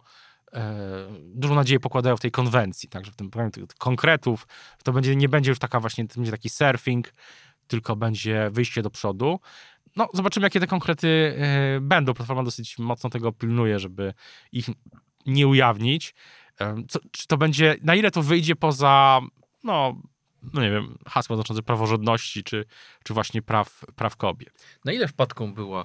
e, 0.52 1.08
dużo 1.34 1.54
nadziei 1.54 1.80
pokładają 1.80 2.16
w 2.16 2.20
tej 2.20 2.30
konwencji, 2.30 2.88
także 2.88 3.12
w 3.12 3.16
tym 3.16 3.30
programie 3.30 3.66
konkretów, 3.78 4.46
to 4.84 4.92
będzie, 4.92 5.16
nie 5.16 5.28
będzie 5.28 5.50
już 5.50 5.58
taka 5.58 5.80
właśnie, 5.80 6.08
to 6.08 6.14
będzie 6.14 6.30
taki 6.30 6.48
surfing, 6.48 7.14
tylko 7.66 7.96
będzie 7.96 8.50
wyjście 8.52 8.82
do 8.82 8.90
przodu. 8.90 9.40
No, 9.96 10.08
zobaczymy, 10.14 10.46
jakie 10.46 10.60
te 10.60 10.66
konkrety 10.66 11.36
e, 11.38 11.80
będą. 11.80 12.14
Platforma 12.14 12.42
dosyć 12.42 12.78
mocno 12.78 13.10
tego 13.10 13.32
pilnuje, 13.32 13.78
żeby 13.78 14.14
ich 14.52 14.66
nie 15.26 15.48
ujawnić. 15.48 16.14
E, 16.60 16.74
Co, 16.88 16.98
czy 17.10 17.26
to 17.26 17.36
będzie, 17.36 17.76
na 17.82 17.94
ile 17.94 18.10
to 18.10 18.22
wyjdzie 18.22 18.56
poza, 18.56 19.20
no, 19.64 19.96
no 20.52 20.62
nie 20.62 20.70
wiem, 20.70 20.98
hasła 21.06 21.36
dotyczące 21.36 21.62
praworządności, 21.62 22.44
czy, 22.44 22.64
czy 23.04 23.14
właśnie 23.14 23.42
praw, 23.42 23.84
praw 23.96 24.16
kobiet. 24.16 24.64
Na 24.84 24.92
ile 24.92 25.08
wpadką 25.08 25.54
była 25.54 25.84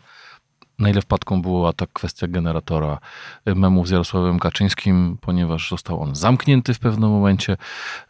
na 0.80 0.90
ile 0.90 1.02
wpadką 1.02 1.42
była 1.42 1.74
ta 1.74 1.86
kwestia 1.94 2.28
generatora 2.28 3.00
memów 3.46 3.88
z 3.88 3.92
Jarosławem 3.92 4.40
Kaczyńskim, 4.40 5.18
ponieważ 5.22 5.70
został 5.70 6.02
on 6.02 6.16
zamknięty 6.16 6.74
w 6.74 6.80
pewnym 6.80 7.10
momencie, 7.10 7.58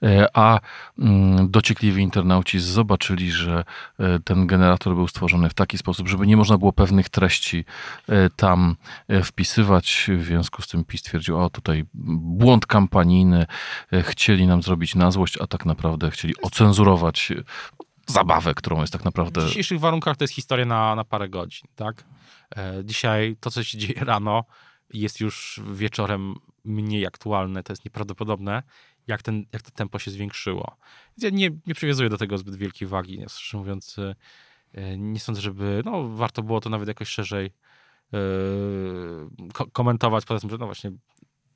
e, 0.03 0.27
a 0.33 0.59
mm, 0.99 1.51
dociekliwi 1.51 2.01
internauci 2.01 2.59
zobaczyli, 2.59 3.31
że 3.31 3.63
e, 3.99 4.19
ten 4.19 4.47
generator 4.47 4.95
był 4.95 5.07
stworzony 5.07 5.49
w 5.49 5.53
taki 5.53 5.77
sposób, 5.77 6.07
żeby 6.07 6.27
nie 6.27 6.37
można 6.37 6.57
było 6.57 6.73
pewnych 6.73 7.09
treści 7.09 7.65
e, 8.09 8.29
tam 8.29 8.75
wpisywać. 9.23 10.09
W 10.17 10.23
związku 10.23 10.61
z 10.61 10.67
tym 10.67 10.83
PiS 10.83 11.01
stwierdził, 11.01 11.39
o 11.39 11.49
tutaj 11.49 11.85
błąd 11.93 12.65
kampanijny, 12.65 13.45
chcieli 14.01 14.47
nam 14.47 14.63
zrobić 14.63 14.95
na 14.95 15.11
złość, 15.11 15.37
a 15.41 15.47
tak 15.47 15.65
naprawdę 15.65 16.11
chcieli 16.11 16.33
ocenzurować 16.41 17.33
zabawę, 18.09 18.53
którą 18.53 18.81
jest 18.81 18.93
tak 18.93 19.05
naprawdę... 19.05 19.41
W 19.41 19.47
dzisiejszych 19.47 19.79
warunkach 19.79 20.17
to 20.17 20.23
jest 20.23 20.33
historia 20.33 20.65
na, 20.65 20.95
na 20.95 21.03
parę 21.03 21.29
godzin, 21.29 21.67
tak? 21.75 22.03
E, 22.57 22.81
dzisiaj 22.85 23.35
to, 23.39 23.51
co 23.51 23.63
się 23.63 23.77
dzieje 23.77 24.03
rano, 24.03 24.45
jest 24.93 25.19
już 25.19 25.61
wieczorem 25.73 26.35
mniej 26.65 27.07
aktualne. 27.07 27.63
To 27.63 27.73
jest 27.73 27.85
nieprawdopodobne, 27.85 28.63
jak, 29.07 29.21
ten, 29.21 29.45
jak 29.53 29.61
to 29.61 29.71
tempo 29.71 29.99
się 29.99 30.11
zwiększyło. 30.11 30.77
ja 31.17 31.29
nie, 31.29 31.49
nie 31.67 31.75
przywiązuję 31.75 32.09
do 32.09 32.17
tego 32.17 32.37
zbyt 32.37 32.55
wielkiej 32.55 32.87
wagi. 32.87 33.19
Ja, 33.19 33.29
szczerze 33.29 33.57
mówiąc, 33.57 33.95
e, 34.73 34.97
nie 34.97 35.19
sądzę, 35.19 35.41
żeby 35.41 35.81
no, 35.85 36.09
warto 36.09 36.43
było 36.43 36.61
to 36.61 36.69
nawet 36.69 36.87
jakoś 36.87 37.07
szerzej 37.07 37.51
yy, 38.11 39.69
komentować. 39.73 40.25
Powiedzmy, 40.25 40.49
że 40.49 40.57
no 40.57 40.65
właśnie 40.65 40.91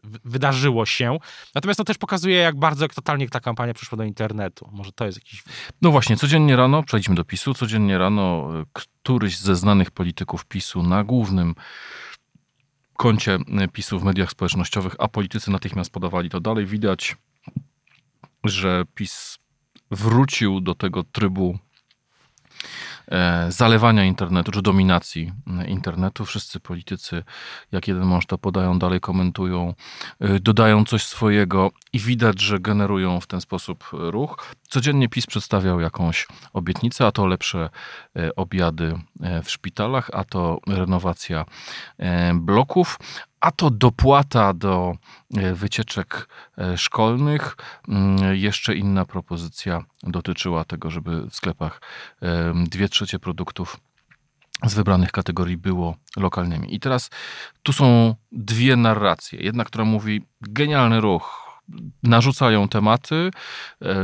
wydarzyło 0.03 0.85
się. 0.85 1.17
Natomiast 1.55 1.77
to 1.77 1.83
też 1.83 1.97
pokazuje, 1.97 2.37
jak 2.37 2.55
bardzo, 2.55 2.85
jak 2.85 2.93
totalnie 2.93 3.29
ta 3.29 3.39
kampania 3.39 3.73
przyszła 3.73 3.97
do 3.97 4.03
internetu. 4.03 4.69
Może 4.71 4.91
to 4.91 5.05
jest 5.05 5.17
jakiś... 5.17 5.43
No 5.81 5.91
właśnie, 5.91 6.17
codziennie 6.17 6.55
rano, 6.55 6.83
przejdźmy 6.83 7.15
do 7.15 7.23
PiSu, 7.23 7.53
codziennie 7.53 7.97
rano 7.97 8.49
e, 8.61 8.65
któryś 8.73 9.37
ze 9.37 9.55
znanych 9.55 9.91
polityków 9.91 10.45
PiSu 10.45 10.83
na 10.83 11.03
głównym 11.03 11.55
koncie 12.97 13.37
e, 13.57 13.67
PiSu 13.67 13.99
w 13.99 14.03
mediach 14.03 14.31
społecznościowych, 14.31 14.95
a 14.99 15.07
politycy 15.07 15.51
natychmiast 15.51 15.91
podawali 15.91 16.29
to 16.29 16.39
dalej. 16.39 16.65
Widać, 16.65 17.15
że 18.43 18.83
PiS 18.95 19.39
wrócił 19.91 20.61
do 20.61 20.75
tego 20.75 21.03
trybu 21.03 21.59
zalewania 23.49 24.05
internetu, 24.05 24.51
czy 24.51 24.61
dominacji 24.61 25.31
e, 25.59 25.67
internetu. 25.67 26.25
Wszyscy 26.25 26.59
politycy, 26.59 27.23
jak 27.71 27.87
jeden 27.87 28.03
mąż 28.03 28.25
to 28.25 28.37
podają, 28.37 28.79
dalej 28.79 28.99
komentują, 28.99 29.73
e, 30.19 30.39
dodają 30.39 30.85
coś 30.85 31.03
swojego 31.03 31.71
i 31.93 31.99
widać, 31.99 32.41
że 32.41 32.59
generują 32.59 33.19
w 33.19 33.27
ten 33.27 33.41
sposób 33.41 33.89
ruch. 33.91 34.55
Codziennie 34.69 35.09
PiS 35.09 35.25
przedstawiał 35.25 35.79
jakąś 35.79 36.27
obietnicę, 36.53 37.05
a 37.05 37.11
to 37.11 37.27
lepsze 37.27 37.69
obiady 38.35 38.99
w 39.43 39.51
szpitalach, 39.51 40.09
a 40.13 40.23
to 40.23 40.59
renowacja 40.67 41.45
bloków, 42.33 42.99
a 43.43 43.51
to 43.51 43.69
dopłata 43.69 44.53
do 44.53 44.93
e, 45.37 45.53
wycieczek 45.53 46.27
e, 46.57 46.77
szkolnych. 46.77 47.57
Mm, 47.87 48.35
jeszcze 48.35 48.75
inna 48.75 49.05
propozycja 49.05 49.83
dotyczyła 50.03 50.65
tego, 50.65 50.89
żeby 50.89 51.29
w 51.29 51.35
sklepach 51.35 51.81
dwie 52.69 52.89
trzecie 52.89 53.19
produktów 53.19 53.79
z 54.65 54.73
wybranych 54.73 55.11
kategorii 55.11 55.57
było 55.57 55.95
lokalnymi. 56.17 56.75
I 56.75 56.79
teraz 56.79 57.09
tu 57.63 57.73
są 57.73 58.15
dwie 58.31 58.75
narracje. 58.75 59.39
Jedna, 59.39 59.63
która 59.63 59.85
mówi 59.85 60.21
genialny 60.41 61.01
ruch, 61.01 61.42
narzucają 62.03 62.67
tematy. 62.67 63.31
E, 63.81 63.95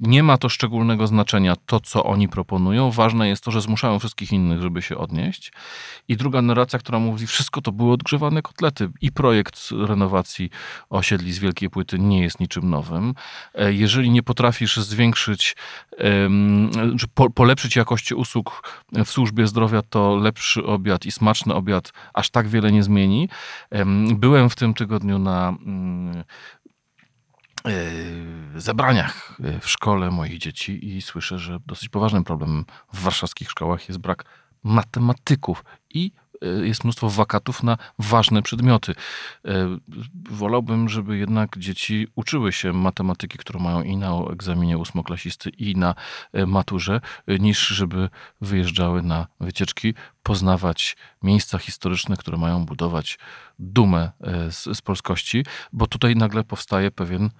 nie 0.00 0.22
ma 0.22 0.38
to 0.38 0.48
szczególnego 0.48 1.06
znaczenia, 1.06 1.54
to 1.66 1.80
co 1.80 2.04
oni 2.04 2.28
proponują. 2.28 2.90
Ważne 2.90 3.28
jest 3.28 3.44
to, 3.44 3.50
że 3.50 3.60
zmuszają 3.60 3.98
wszystkich 3.98 4.32
innych, 4.32 4.62
żeby 4.62 4.82
się 4.82 4.96
odnieść. 4.96 5.52
I 6.08 6.16
druga 6.16 6.42
narracja, 6.42 6.78
która 6.78 6.98
mówi, 6.98 7.26
wszystko 7.26 7.60
to 7.60 7.72
były 7.72 7.92
odgrzewane 7.92 8.42
kotlety. 8.42 8.90
I 9.00 9.12
projekt 9.12 9.68
renowacji 9.86 10.50
osiedli 10.90 11.32
z 11.32 11.38
Wielkiej 11.38 11.70
Płyty 11.70 11.98
nie 11.98 12.22
jest 12.22 12.40
niczym 12.40 12.70
nowym. 12.70 13.14
E, 13.54 13.72
jeżeli 13.72 14.10
nie 14.10 14.22
potrafisz 14.22 14.76
zwiększyć, 14.76 15.56
polepszyć 17.34 17.76
jakości 17.76 18.14
usług 18.14 18.74
w 19.04 19.10
służbie 19.10 19.46
zdrowia, 19.46 19.82
to 19.82 20.16
lepszy 20.16 20.64
obiad 20.64 21.06
i 21.06 21.12
smaczny 21.12 21.54
obiad 21.54 21.92
aż 22.14 22.30
tak 22.30 22.48
wiele 22.48 22.72
nie 22.72 22.82
zmieni. 22.82 23.28
Byłem 24.14 24.50
w 24.50 24.56
tym 24.56 24.74
tygodniu 24.74 25.18
na 25.18 25.54
E, 27.68 28.60
zebraniach 28.60 29.38
e, 29.44 29.60
w 29.60 29.68
szkole 29.68 30.10
moich 30.10 30.38
dzieci 30.38 30.96
i 30.96 31.02
słyszę, 31.02 31.38
że 31.38 31.58
dosyć 31.66 31.88
poważnym 31.88 32.24
problemem 32.24 32.64
w 32.92 33.00
warszawskich 33.00 33.50
szkołach 33.50 33.88
jest 33.88 34.00
brak 34.00 34.24
matematyków 34.62 35.64
i 35.90 36.12
e, 36.42 36.66
jest 36.66 36.84
mnóstwo 36.84 37.10
wakatów 37.10 37.62
na 37.62 37.76
ważne 37.98 38.42
przedmioty. 38.42 38.94
Wolałbym, 40.30 40.88
żeby 40.88 41.18
jednak 41.18 41.58
dzieci 41.58 42.06
uczyły 42.14 42.52
się 42.52 42.72
matematyki, 42.72 43.38
którą 43.38 43.60
mają 43.60 43.82
i 43.82 43.96
na 43.96 44.12
egzaminie 44.32 44.78
ósmoklasisty, 44.78 45.50
i 45.50 45.76
na 45.76 45.94
maturze, 46.46 47.00
niż 47.40 47.66
żeby 47.66 48.08
wyjeżdżały 48.40 49.02
na 49.02 49.26
wycieczki, 49.40 49.94
poznawać 50.22 50.96
miejsca 51.22 51.58
historyczne, 51.58 52.16
które 52.16 52.38
mają 52.38 52.66
budować 52.66 53.18
dumę 53.58 54.10
z, 54.50 54.78
z 54.78 54.82
polskości, 54.82 55.44
bo 55.72 55.86
tutaj 55.86 56.16
nagle 56.16 56.44
powstaje 56.44 56.90
pewien 56.90 57.30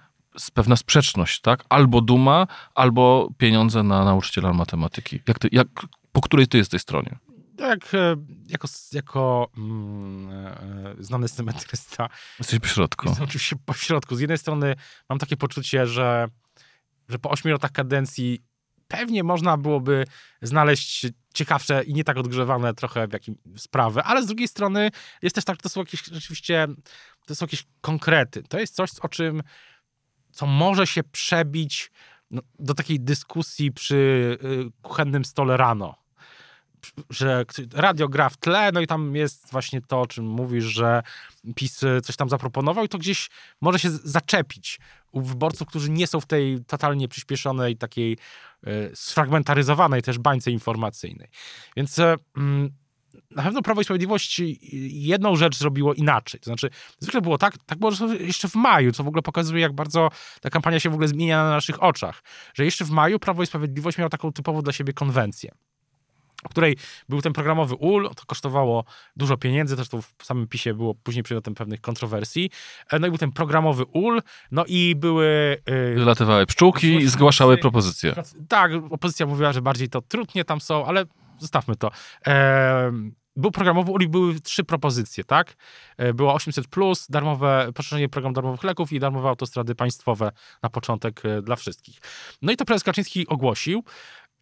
pewna 0.53 0.75
sprzeczność, 0.75 1.41
tak? 1.41 1.63
Albo 1.69 2.01
duma, 2.01 2.47
albo 2.75 3.29
pieniądze 3.37 3.83
na 3.83 4.05
nauczyciela 4.05 4.53
matematyki. 4.53 5.19
Jak 5.27 5.39
ty, 5.39 5.49
jak, 5.51 5.67
po 6.11 6.21
której 6.21 6.47
ty 6.47 6.57
jesteś 6.57 6.81
stronie? 6.81 7.17
Tak, 7.57 7.93
e, 7.93 8.15
jako, 8.47 8.67
jako 8.91 9.51
mm, 9.57 10.29
e, 10.31 10.95
znany 10.99 11.27
symetrysta. 11.27 12.09
Jesteś 12.39 12.59
po 12.59 12.67
środku. 12.67 13.07
Jestem 13.07 13.25
oczywiście 13.25 13.55
po 13.65 13.73
środku. 13.73 14.15
Z 14.15 14.19
jednej 14.19 14.37
strony 14.37 14.75
mam 15.09 15.19
takie 15.19 15.37
poczucie, 15.37 15.87
że, 15.87 16.27
że 17.09 17.19
po 17.19 17.29
ośmiu 17.29 17.51
latach 17.51 17.71
kadencji 17.71 18.41
pewnie 18.87 19.23
można 19.23 19.57
byłoby 19.57 20.05
znaleźć 20.41 21.07
ciekawsze 21.33 21.83
i 21.83 21.93
nie 21.93 22.03
tak 22.03 22.17
odgrzewane 22.17 22.73
trochę 22.73 23.07
w 23.07 23.13
jakim 23.13 23.35
sprawy, 23.57 24.03
ale 24.03 24.23
z 24.23 24.25
drugiej 24.25 24.47
strony 24.47 24.91
jest 25.21 25.35
też 25.35 25.45
tak, 25.45 25.61
to 25.61 25.69
są 25.69 25.81
jakieś 25.81 26.03
rzeczywiście, 26.03 26.67
to 27.25 27.35
są 27.35 27.45
jakieś 27.45 27.63
konkrety. 27.81 28.43
To 28.43 28.59
jest 28.59 28.75
coś, 28.75 28.89
o 29.01 29.09
czym 29.09 29.43
co 30.35 30.45
może 30.45 30.87
się 30.87 31.03
przebić 31.03 31.91
no, 32.31 32.41
do 32.59 32.73
takiej 32.73 32.99
dyskusji 32.99 33.71
przy 33.71 33.95
y, 34.43 34.71
kuchennym 34.81 35.25
stole 35.25 35.57
rano. 35.57 35.95
Że 37.09 37.45
radio 37.73 38.07
gra 38.09 38.29
w 38.29 38.37
tle, 38.37 38.71
no 38.73 38.81
i 38.81 38.87
tam 38.87 39.15
jest 39.15 39.51
właśnie 39.51 39.81
to, 39.81 40.01
o 40.01 40.07
czym 40.07 40.25
mówisz, 40.25 40.63
że 40.63 41.03
PiS 41.55 41.81
coś 42.03 42.15
tam 42.15 42.29
zaproponował 42.29 42.85
i 42.85 42.89
to 42.89 42.97
gdzieś 42.97 43.29
może 43.61 43.79
się 43.79 43.89
zaczepić 43.89 44.79
u 45.11 45.21
wyborców, 45.21 45.67
którzy 45.67 45.89
nie 45.91 46.07
są 46.07 46.19
w 46.19 46.25
tej 46.25 46.65
totalnie 46.67 47.07
przyspieszonej, 47.07 47.77
takiej 47.77 48.17
y, 48.67 48.91
sfragmentaryzowanej 48.93 50.01
też 50.01 50.19
bańce 50.19 50.51
informacyjnej. 50.51 51.29
Więc 51.77 51.99
y, 51.99 52.15
na 53.31 53.43
pewno 53.43 53.61
Prawo 53.61 53.81
i 53.81 53.83
Sprawiedliwość 53.83 54.41
jedną 54.89 55.35
rzecz 55.35 55.57
zrobiło 55.57 55.93
inaczej. 55.93 56.39
To 56.39 56.45
znaczy, 56.45 56.69
zwykle 56.99 57.21
było 57.21 57.37
tak, 57.37 57.57
tak 57.65 57.79
było 57.79 57.91
jeszcze 58.19 58.47
w 58.47 58.55
maju, 58.55 58.91
co 58.91 59.03
w 59.03 59.07
ogóle 59.07 59.21
pokazuje, 59.21 59.61
jak 59.61 59.73
bardzo 59.73 60.09
ta 60.41 60.49
kampania 60.49 60.79
się 60.79 60.89
w 60.89 60.93
ogóle 60.93 61.07
zmienia 61.07 61.43
na 61.43 61.49
naszych 61.49 61.83
oczach. 61.83 62.23
Że 62.53 62.65
jeszcze 62.65 62.85
w 62.85 62.89
maju 62.89 63.19
Prawo 63.19 63.43
i 63.43 63.45
Sprawiedliwość 63.45 63.97
miało 63.97 64.09
taką 64.09 64.31
typową 64.31 64.61
dla 64.61 64.73
siebie 64.73 64.93
konwencję 64.93 65.51
w 66.45 66.49
której 66.49 66.77
był 67.09 67.21
ten 67.21 67.33
programowy 67.33 67.75
UL, 67.75 68.09
to 68.15 68.25
kosztowało 68.25 68.83
dużo 69.15 69.37
pieniędzy, 69.37 69.75
zresztą 69.75 70.01
w 70.01 70.25
samym 70.25 70.47
PiSie 70.47 70.73
było 70.73 70.95
później 70.95 71.23
przedmiotem 71.23 71.55
pewnych 71.55 71.81
kontrowersji. 71.81 72.49
E, 72.91 72.99
no 72.99 73.07
i 73.07 73.09
był 73.09 73.17
ten 73.17 73.31
programowy 73.31 73.83
UL, 73.85 74.21
no 74.51 74.65
i 74.67 74.95
były... 74.95 75.57
Yy, 75.67 75.95
Wylatywały 75.95 76.45
pszczółki 76.45 76.95
i 76.95 77.07
zgłaszały 77.07 77.57
propozycje. 77.57 78.15
Tak, 78.47 78.71
opozycja 78.89 79.25
mówiła, 79.25 79.53
że 79.53 79.61
bardziej 79.61 79.89
to 79.89 80.01
trudnie 80.01 80.45
tam 80.45 80.61
są, 80.61 80.85
ale 80.85 81.05
zostawmy 81.39 81.75
to. 81.75 81.91
E, 82.27 82.91
był 83.35 83.51
programowy 83.51 83.91
ULI, 83.91 84.07
były 84.07 84.39
trzy 84.39 84.63
propozycje, 84.63 85.23
tak? 85.23 85.55
E, 85.97 86.13
było 86.13 86.33
800, 86.33 86.67
plus, 86.67 87.07
darmowe, 87.09 87.69
poszerzenie 87.75 88.09
programu 88.09 88.33
darmowych 88.33 88.63
leków 88.63 88.93
i 88.93 88.99
darmowe 88.99 89.29
autostrady 89.29 89.75
państwowe 89.75 90.31
na 90.63 90.69
początek 90.69 91.25
e, 91.25 91.41
dla 91.41 91.55
wszystkich. 91.55 91.97
No 92.41 92.51
i 92.51 92.57
to 92.57 92.65
prezes 92.65 92.83
Kaczyński 92.83 93.27
ogłosił. 93.27 93.83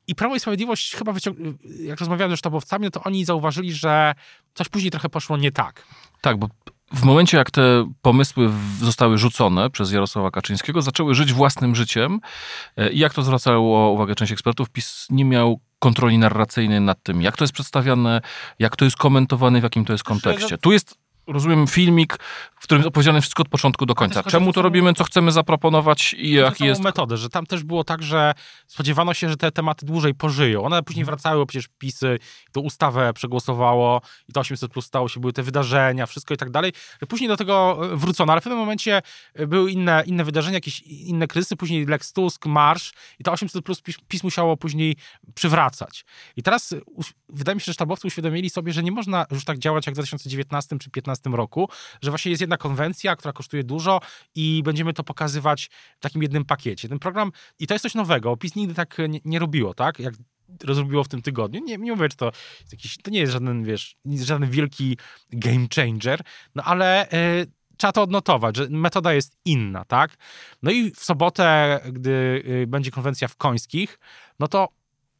I 0.08 0.16
Prawo 0.16 0.36
i 0.36 0.40
Sprawiedliwość 0.40 0.96
chyba 0.96 1.12
wyciągnął, 1.12 1.54
jak 1.80 2.00
rozmawiałem 2.00 2.32
ze 2.32 2.38
sztabowcami, 2.38 2.86
no 2.86 2.92
to 2.92 3.04
oni 3.04 3.26
zauważyli, 3.26 3.74
że 3.74 4.14
coś 4.54 4.70
później 4.70 4.92
trochę 4.92 5.10
poszło 5.10 5.38
nie 5.38 5.52
tak. 5.52 5.84
Tak, 6.22 6.38
bo 6.38 6.48
w 6.94 7.04
momencie, 7.04 7.38
jak 7.38 7.52
te 7.52 7.92
pomysły 8.02 8.50
zostały 8.80 9.18
rzucone 9.18 9.70
przez 9.70 9.92
Jarosława 9.92 10.32
Kaczyńskiego, 10.32 10.82
zaczęły 10.82 11.16
żyć 11.16 11.34
własnym 11.34 11.76
życiem 11.76 12.20
i 12.92 13.00
jak 13.00 13.14
to 13.14 13.24
zwracało 13.24 13.92
uwagę 13.92 14.16
część 14.16 14.32
ekspertów, 14.32 14.70
PiS 14.70 15.08
nie 15.10 15.26
miał 15.26 15.60
kontroli 15.84 16.17
narracyjnej 16.17 16.82
nad 16.82 17.04
tym, 17.04 17.22
jak 17.22 17.38
to 17.38 17.43
jest 17.43 17.54
przedstawiane, 17.54 18.22
jak 18.60 18.76
to 18.76 18.86
jest 18.86 18.98
komentowane, 18.98 19.60
w 19.60 19.63
jakim 19.63 19.86
to 19.86 19.93
jest 19.93 20.04
kontekście. 20.04 20.58
Tu 20.58 20.72
jest 20.72 21.03
rozumiem, 21.28 21.68
filmik, 21.68 22.18
w 22.60 22.64
którym 22.64 22.88
opowiedziane 22.88 23.22
wszystko 23.22 23.42
od 23.42 23.50
początku 23.50 23.86
do 23.86 23.96
końca. 23.96 24.24
Czemu 24.24 24.54
to 24.54 24.62
robimy, 24.62 24.94
co 24.94 25.04
chcemy 25.04 25.32
zaproponować 25.32 26.14
i 26.14 26.32
jaki 26.32 26.66
jest... 26.66 26.82
metodę, 26.82 27.18
że 27.18 27.30
tam 27.30 27.46
też 27.46 27.64
było 27.64 27.84
tak, 27.84 28.04
że 28.04 28.34
spodziewano 28.68 29.14
się, 29.14 29.30
że 29.30 29.38
te 29.38 29.52
tematy 29.52 29.86
dłużej 29.86 30.14
pożyją. 30.14 30.64
One 30.64 30.84
później 30.84 31.02
mhm. 31.02 31.16
wracały, 31.16 31.38
bo 31.38 31.46
przecież 31.46 31.68
PiSy, 31.78 32.20
to 32.52 32.62
ustawę 32.62 33.14
przegłosowało 33.14 34.02
i 34.30 34.34
to 34.34 34.40
800 34.40 34.72
plus 34.72 34.86
stało 34.86 35.10
się, 35.10 35.20
były 35.20 35.34
te 35.34 35.44
wydarzenia, 35.44 36.06
wszystko 36.06 36.34
i 36.34 36.38
tak 36.38 36.50
dalej. 36.50 36.74
Później 37.08 37.28
do 37.28 37.38
tego 37.38 37.80
e, 37.94 37.96
wrócono, 37.96 38.34
ale 38.34 38.42
w 38.42 38.44
pewnym 38.44 38.60
momencie 38.60 39.02
e, 39.34 39.48
były 39.48 39.72
inne, 39.72 40.04
inne 40.06 40.24
wydarzenia, 40.24 40.58
jakieś 40.58 40.82
inne 40.82 41.28
kryzysy, 41.28 41.56
później 41.56 41.86
Lex 41.86 42.14
Tusk, 42.14 42.46
Marsz 42.46 42.94
i 43.20 43.24
to 43.24 43.32
800 43.32 43.66
plus 43.66 43.82
PiS, 43.82 43.98
PiS 44.08 44.24
musiało 44.24 44.58
później 44.58 44.96
przywracać. 45.34 46.06
I 46.36 46.44
teraz 46.44 46.76
wydaje 47.30 47.56
mi 47.56 47.62
się, 47.62 47.66
że 47.66 47.74
sztabowcy 47.74 48.08
uświadomili 48.08 48.50
sobie, 48.50 48.74
że 48.74 48.84
nie 48.84 48.92
można 48.92 49.26
już 49.32 49.46
tak 49.46 49.60
działać 49.60 49.86
jak 49.86 49.96
w 49.96 49.98
2019 49.98 50.78
czy 50.80 50.90
2015 50.90 51.12
roku, 51.26 51.69
że 52.02 52.12
właśnie 52.12 52.30
jest 52.32 52.41
jedna 52.41 52.58
konwencja, 52.58 53.15
która 53.15 53.34
kosztuje 53.34 53.63
dużo 53.63 53.99
i 54.36 54.62
będziemy 54.65 54.93
to 54.93 55.04
pokazywać 55.04 55.69
w 55.97 55.99
takim 55.99 56.21
jednym 56.21 56.45
pakiecie. 56.45 56.89
Ten 56.89 56.99
program, 56.99 57.32
i 57.60 57.67
to 57.67 57.73
jest 57.73 57.84
coś 57.84 57.95
nowego, 57.95 58.38
PiS 58.38 58.56
nigdy 58.56 58.73
tak 58.73 58.97
nie, 59.10 59.19
nie 59.26 59.39
robiło, 59.39 59.73
tak? 59.73 59.99
Jak 59.99 60.13
rozrobiło 60.63 61.04
w 61.04 61.08
tym 61.08 61.21
tygodniu. 61.21 61.62
Nie, 61.63 61.78
nie 61.78 61.91
mówię, 61.91 62.10
czy 62.10 62.17
to 62.17 62.32
jakiś, 62.71 62.97
to 62.97 63.12
nie 63.12 63.19
jest 63.19 63.34
żaden, 63.34 63.63
wiesz, 63.63 63.95
żaden 64.06 64.49
wielki 64.49 64.97
game 65.30 65.67
changer, 65.76 66.21
no 66.56 66.63
ale 66.63 67.08
yy, 67.12 67.47
trzeba 67.78 67.91
to 67.91 68.02
odnotować, 68.02 68.58
że 68.58 68.67
metoda 68.69 69.13
jest 69.13 69.38
inna, 69.45 69.86
tak? 69.86 70.15
No 70.63 70.71
i 70.71 70.91
w 70.91 71.04
sobotę, 71.04 71.80
gdy 71.91 72.43
yy, 72.45 72.67
będzie 72.67 72.91
konwencja 72.91 73.28
w 73.28 73.36
Końskich, 73.36 73.99
no 74.39 74.47
to 74.47 74.69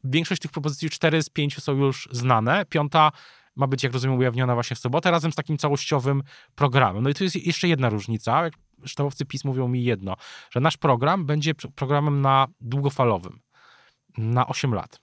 większość 0.04 0.42
tych 0.42 0.50
propozycji, 0.50 0.90
cztery 0.90 1.22
z 1.22 1.28
pięciu 1.28 1.60
są 1.60 1.72
już 1.72 2.08
znane, 2.12 2.64
piąta 2.64 3.12
ma 3.56 3.66
być, 3.66 3.82
jak 3.82 3.92
rozumiem, 3.92 4.18
ujawniona 4.18 4.54
właśnie 4.54 4.76
w 4.76 4.78
sobotę, 4.78 5.10
razem 5.10 5.32
z 5.32 5.34
takim 5.34 5.58
całościowym 5.58 6.22
programem. 6.54 7.02
No 7.02 7.10
i 7.10 7.14
tu 7.14 7.24
jest 7.24 7.36
jeszcze 7.36 7.68
jedna 7.68 7.88
różnica. 7.88 8.42
Sztabowcy 8.84 9.24
PiS 9.24 9.44
mówią 9.44 9.68
mi 9.68 9.84
jedno, 9.84 10.16
że 10.50 10.60
nasz 10.60 10.76
program 10.76 11.26
będzie 11.26 11.54
programem 11.54 12.20
na 12.20 12.46
długofalowym, 12.60 13.40
na 14.18 14.46
8 14.46 14.74
lat, 14.74 15.00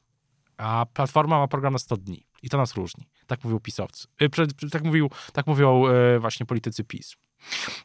a 0.57 0.85
Platforma 0.93 1.39
ma 1.39 1.47
program 1.47 1.73
na 1.73 1.79
100 1.79 1.97
dni. 1.97 2.25
I 2.43 2.49
to 2.49 2.57
nas 2.57 2.75
różni. 2.75 3.07
Tak 3.27 3.43
mówił 3.43 3.59
pisowcy. 3.59 4.07
Y, 4.21 4.69
tak, 4.69 4.83
mówił, 4.83 5.09
tak 5.33 5.47
mówią 5.47 5.83
y, 6.15 6.19
właśnie 6.19 6.45
politycy 6.45 6.83
PiS. 6.83 7.15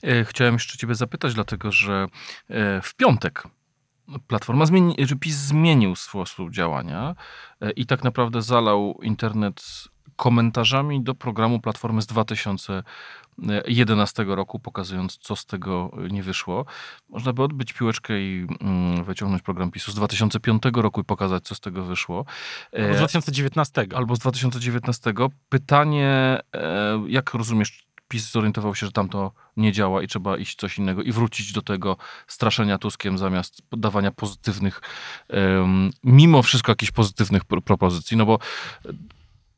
E, 0.02 0.24
chciałem 0.24 0.54
jeszcze 0.54 0.78
ciebie 0.78 0.94
zapytać, 0.94 1.34
dlatego 1.34 1.72
że 1.72 2.06
w 2.82 2.94
piątek 2.96 3.42
Platforma 4.26 4.66
zmieni, 4.66 4.96
PiS 5.20 5.36
zmienił 5.36 5.96
sposób 5.96 6.50
działania 6.50 7.14
i 7.76 7.86
tak 7.86 8.04
naprawdę 8.04 8.42
zalał 8.42 8.98
internet 9.02 9.88
komentarzami 10.16 11.02
do 11.02 11.14
programu 11.14 11.60
Platformy 11.60 12.02
z 12.02 12.06
2011 12.06 14.24
roku, 14.24 14.58
pokazując, 14.58 15.16
co 15.16 15.36
z 15.36 15.46
tego 15.46 15.90
nie 16.10 16.22
wyszło. 16.22 16.64
Można 17.08 17.32
by 17.32 17.42
odbyć 17.42 17.72
piłeczkę 17.72 18.20
i 18.20 18.46
mm, 18.60 19.04
wyciągnąć 19.04 19.42
program 19.42 19.70
PiSu 19.70 19.92
z 19.92 19.94
2005 19.94 20.62
roku 20.74 21.00
i 21.00 21.04
pokazać, 21.04 21.44
co 21.44 21.54
z 21.54 21.60
tego 21.60 21.84
wyszło. 21.84 22.24
Albo 22.72 22.94
z 22.94 22.98
2019. 22.98 23.86
E, 23.92 23.96
albo 23.96 24.16
z 24.16 24.18
2019. 24.18 25.12
Pytanie, 25.48 26.40
e, 26.54 27.04
jak 27.08 27.34
rozumiesz, 27.34 27.86
PiS 28.08 28.30
zorientował 28.30 28.74
się, 28.74 28.86
że 28.86 28.92
tam 28.92 29.08
to 29.08 29.32
nie 29.56 29.72
działa 29.72 30.02
i 30.02 30.06
trzeba 30.06 30.36
iść 30.36 30.58
coś 30.58 30.78
innego 30.78 31.02
i 31.02 31.12
wrócić 31.12 31.52
do 31.52 31.62
tego 31.62 31.96
straszenia 32.26 32.78
Tuskiem 32.78 33.18
zamiast 33.18 33.62
dawania 33.72 34.12
pozytywnych, 34.12 34.80
mimo 36.04 36.42
wszystko 36.42 36.72
jakichś 36.72 36.92
pozytywnych 36.92 37.44
propozycji, 37.44 38.16
no 38.16 38.26
bo 38.26 38.38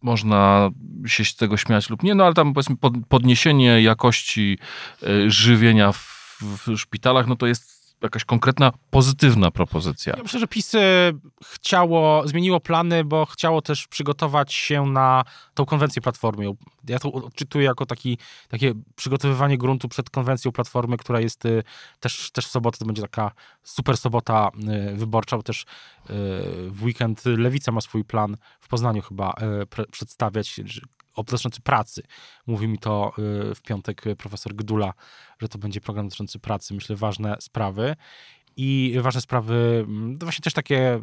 można 0.02 0.70
się 1.06 1.24
z 1.24 1.36
tego 1.36 1.56
śmiać 1.56 1.90
lub 1.90 2.02
nie, 2.02 2.14
no 2.14 2.24
ale 2.24 2.34
tam 2.34 2.54
powiedzmy 2.54 2.76
podniesienie 3.08 3.82
jakości 3.82 4.58
e, 5.02 5.30
żywienia 5.30 5.92
w, 5.92 6.18
w 6.40 6.76
szpitalach, 6.76 7.26
no 7.26 7.36
to 7.36 7.46
jest 7.46 7.77
jakaś 8.02 8.24
konkretna, 8.24 8.72
pozytywna 8.90 9.50
propozycja. 9.50 10.14
Ja 10.16 10.22
myślę, 10.22 10.40
że 10.40 10.46
PiS 10.46 10.72
chciało, 11.44 12.28
zmieniło 12.28 12.60
plany, 12.60 13.04
bo 13.04 13.26
chciało 13.26 13.62
też 13.62 13.86
przygotować 13.86 14.52
się 14.52 14.86
na 14.86 15.24
tą 15.54 15.66
konwencję 15.66 16.02
Platformy. 16.02 16.44
Ja 16.88 16.98
to 16.98 17.12
odczytuję 17.12 17.64
jako 17.64 17.86
taki, 17.86 18.18
takie 18.48 18.74
przygotowywanie 18.96 19.58
gruntu 19.58 19.88
przed 19.88 20.10
konwencją 20.10 20.52
Platformy, 20.52 20.96
która 20.96 21.20
jest 21.20 21.44
y, 21.44 21.62
też, 22.00 22.30
też 22.30 22.46
w 22.46 22.50
sobotę, 22.50 22.78
to 22.78 22.84
będzie 22.84 23.02
taka 23.02 23.30
super 23.62 23.96
sobota 23.96 24.50
y, 24.92 24.96
wyborcza, 24.96 25.36
bo 25.36 25.42
też 25.42 25.62
y, 25.62 25.64
w 26.70 26.82
weekend 26.82 27.24
Lewica 27.24 27.72
ma 27.72 27.80
swój 27.80 28.04
plan 28.04 28.36
w 28.60 28.68
Poznaniu 28.68 29.02
chyba 29.02 29.34
przedstawiać, 29.90 30.60
dotyczący 31.26 31.60
pracy. 31.60 32.02
Mówi 32.46 32.68
mi 32.68 32.78
to 32.78 33.12
y, 33.50 33.54
w 33.54 33.62
piątek 33.62 34.02
profesor 34.18 34.54
Gdula, 34.54 34.92
że 35.42 35.48
to 35.48 35.58
będzie 35.58 35.80
program 35.80 36.06
dotyczący 36.06 36.38
pracy. 36.38 36.74
Myślę, 36.74 36.96
ważne 36.96 37.36
sprawy. 37.40 37.96
I 38.56 38.98
ważne 39.00 39.20
sprawy, 39.20 39.84
mm, 39.88 40.18
to 40.18 40.26
właśnie 40.26 40.42
też 40.42 40.52
takie 40.52 41.00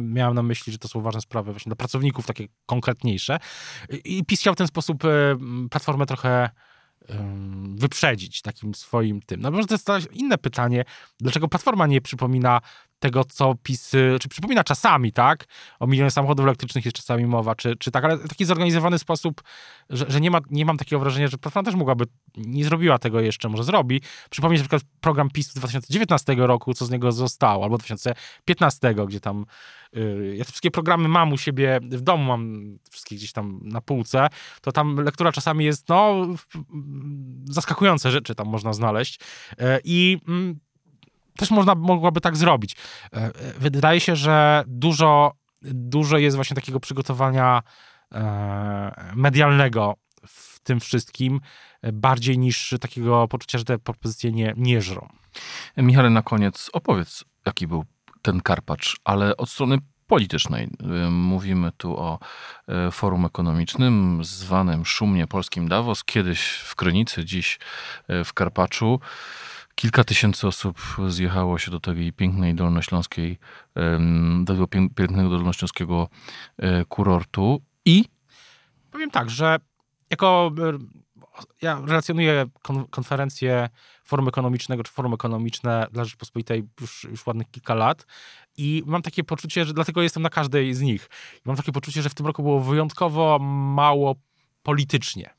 miałem 0.00 0.34
na 0.34 0.42
myśli, 0.42 0.72
że 0.72 0.78
to 0.78 0.88
są 0.88 1.00
ważne 1.00 1.20
sprawy 1.20 1.52
właśnie 1.52 1.70
dla 1.70 1.76
pracowników, 1.76 2.26
takie 2.26 2.48
konkretniejsze. 2.66 3.38
I 4.04 4.24
PiS 4.24 4.40
chciał 4.40 4.54
w 4.54 4.56
ten 4.56 4.66
sposób 4.66 5.04
y, 5.04 5.08
platformę 5.70 6.06
trochę 6.06 6.50
wyprzedzić 7.74 8.42
takim 8.42 8.74
swoim 8.74 9.20
tym. 9.20 9.40
No 9.40 9.50
może 9.50 9.66
to 9.66 9.74
jest 9.74 10.12
inne 10.12 10.38
pytanie, 10.38 10.84
dlaczego 11.20 11.48
Platforma 11.48 11.86
nie 11.86 12.00
przypomina 12.00 12.60
tego, 12.98 13.24
co 13.24 13.54
PiS, 13.62 13.90
czy 14.20 14.28
przypomina 14.28 14.64
czasami, 14.64 15.12
tak? 15.12 15.44
O 15.80 15.86
milionie 15.86 16.10
samochodów 16.10 16.46
elektrycznych 16.46 16.84
jest 16.84 16.96
czasami 16.96 17.26
mowa, 17.26 17.54
czy, 17.54 17.76
czy 17.76 17.90
tak, 17.90 18.04
ale 18.04 18.16
w 18.16 18.28
taki 18.28 18.44
zorganizowany 18.44 18.98
sposób, 18.98 19.42
że, 19.90 20.04
że 20.08 20.20
nie, 20.20 20.30
ma, 20.30 20.40
nie 20.50 20.64
mam 20.64 20.76
takiego 20.76 21.00
wrażenia, 21.00 21.28
że 21.28 21.38
Platforma 21.38 21.64
też 21.64 21.74
mogłaby, 21.74 22.04
nie 22.36 22.64
zrobiła 22.64 22.98
tego 22.98 23.20
jeszcze, 23.20 23.48
może 23.48 23.64
zrobi. 23.64 24.00
Przypomnieć 24.30 24.60
na 24.60 24.64
przykład 24.64 24.82
program 25.00 25.30
PiS 25.30 25.50
z 25.50 25.54
2019 25.54 26.34
roku, 26.38 26.74
co 26.74 26.86
z 26.86 26.90
niego 26.90 27.12
zostało, 27.12 27.64
albo 27.64 27.78
2015, 27.78 28.94
gdzie 29.06 29.20
tam 29.20 29.46
yy, 29.92 30.36
ja 30.36 30.44
te 30.44 30.50
wszystkie 30.50 30.70
programy 30.70 31.08
mam 31.08 31.32
u 31.32 31.38
siebie 31.38 31.80
w 31.82 32.00
domu, 32.00 32.24
mam 32.24 32.64
wszystkie 32.90 33.16
gdzieś 33.16 33.32
tam 33.32 33.60
na 33.62 33.80
półce, 33.80 34.28
to 34.60 34.72
tam 34.72 34.96
lektura 34.96 35.32
czasami 35.32 35.64
jest, 35.64 35.88
no, 35.88 36.26
zaskakujące 37.44 38.10
rzeczy 38.10 38.34
tam 38.34 38.48
można 38.48 38.72
znaleźć. 38.72 39.20
Yy, 39.58 39.66
I 39.84 40.18
yy, 40.28 40.54
też 41.38 41.50
można, 41.50 41.74
mogłaby 41.74 42.20
tak 42.20 42.36
zrobić. 42.36 42.76
E, 43.12 43.16
e, 43.16 43.32
wydaje 43.58 44.00
się, 44.00 44.16
że 44.16 44.64
dużo, 44.66 45.32
dużo 45.62 46.18
jest 46.18 46.36
właśnie 46.36 46.54
takiego 46.54 46.80
przygotowania 46.80 47.62
e, 48.12 49.12
medialnego 49.16 49.94
w 50.26 50.60
tym 50.60 50.80
wszystkim, 50.80 51.40
bardziej 51.92 52.38
niż 52.38 52.74
takiego 52.80 53.28
poczucia, 53.28 53.58
że 53.58 53.64
te 53.64 53.78
propozycje 53.78 54.32
nie, 54.32 54.54
nie 54.56 54.82
żrą. 54.82 55.08
Michale, 55.76 56.10
na 56.10 56.22
koniec 56.22 56.70
opowiedz, 56.72 57.24
jaki 57.46 57.66
był 57.66 57.84
ten 58.22 58.40
Karpacz, 58.40 58.96
ale 59.04 59.36
od 59.36 59.50
strony 59.50 59.78
politycznej. 60.06 60.68
Mówimy 61.10 61.72
tu 61.76 61.96
o 61.98 62.18
forum 62.92 63.24
ekonomicznym 63.24 64.24
zwanym 64.24 64.84
szumnie 64.84 65.26
polskim 65.26 65.68
Davos, 65.68 66.04
kiedyś 66.04 66.46
w 66.46 66.74
Krynicy, 66.74 67.24
dziś 67.24 67.58
w 68.24 68.32
Karpaczu. 68.32 69.00
Kilka 69.74 70.04
tysięcy 70.04 70.46
osób 70.46 70.78
zjechało 71.08 71.58
się 71.58 71.70
do 71.70 71.80
tej 71.80 72.12
pięknej 72.12 72.54
dolnośląskiej, 72.54 73.38
do 74.44 74.52
tego 74.52 74.66
pięknego 74.94 75.30
dolnośląskiego 75.30 76.08
e, 76.58 76.84
kurortu. 76.84 77.62
I... 77.84 78.04
Powiem 78.90 79.10
tak, 79.10 79.30
że 79.30 79.56
jako 80.10 80.52
e, 80.58 80.78
ja 81.62 81.80
relacjonuję 81.86 82.46
konferencję 82.90 83.68
Forum 84.04 84.28
Ekonomicznego, 84.28 84.82
czy 84.82 84.92
Forum 84.92 85.14
Ekonomiczne 85.14 85.86
dla 85.92 86.04
Rzeczpospolitej 86.04 86.64
już, 86.80 87.04
już 87.04 87.26
ładnych 87.26 87.50
kilka 87.50 87.74
lat 87.74 88.06
i 88.56 88.82
mam 88.86 89.02
takie 89.02 89.24
poczucie, 89.24 89.64
że 89.64 89.74
dlatego 89.74 90.02
jestem 90.02 90.22
na 90.22 90.30
każdej 90.30 90.74
z 90.74 90.80
nich. 90.80 91.10
Mam 91.44 91.56
takie 91.56 91.72
poczucie, 91.72 92.02
że 92.02 92.08
w 92.08 92.14
tym 92.14 92.26
roku 92.26 92.42
było 92.42 92.60
wyjątkowo 92.60 93.38
mało 93.38 94.14
politycznie 94.62 95.34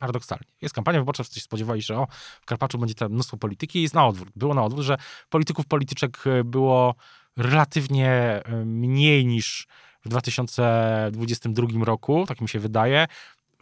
paradoksalnie. 0.00 0.46
Jest 0.62 0.74
kampania 0.74 0.98
wyborcza, 0.98 1.22
wszyscy 1.22 1.40
się 1.40 1.44
spodziewali, 1.44 1.82
że 1.82 1.98
o, 1.98 2.06
w 2.40 2.46
Karpaczu 2.46 2.78
będzie 2.78 2.94
tam 2.94 3.12
mnóstwo 3.12 3.36
polityki 3.36 3.82
jest 3.82 3.94
na 3.94 4.06
odwrót. 4.06 4.28
Było 4.36 4.54
na 4.54 4.64
odwrót, 4.64 4.84
że 4.84 4.96
polityków, 5.28 5.66
polityczek 5.66 6.18
e, 6.26 6.44
było 6.44 6.94
relatywnie 7.36 8.10
e, 8.10 8.64
mniej 8.64 9.26
niż 9.26 9.66
w 10.04 10.08
2022 10.08 11.84
roku, 11.84 12.24
tak 12.28 12.40
mi 12.40 12.48
się 12.48 12.58
wydaje. 12.58 13.06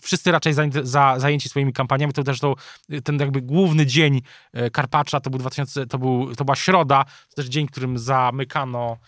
Wszyscy 0.01 0.33
raczej 0.33 0.53
za, 0.53 0.63
za, 0.83 1.15
zajęci 1.19 1.49
swoimi 1.49 1.73
kampaniami, 1.73 2.13
to 2.13 2.25
też 2.25 2.41
to, 2.41 2.55
ten 3.05 3.19
jakby 3.19 3.43
główny 3.43 3.87
dzień 3.87 4.23
e, 4.53 4.71
Karpacza, 4.71 5.21
to 5.21 5.31
był 5.31 5.39
2000, 5.39 5.87
to, 5.87 5.99
był, 5.99 6.35
to 6.35 6.45
była 6.45 6.57
środa, 6.57 7.05
to 7.29 7.37
też 7.37 7.47
dzień, 7.47 7.67
którym 7.67 7.99
zamykano 7.99 8.99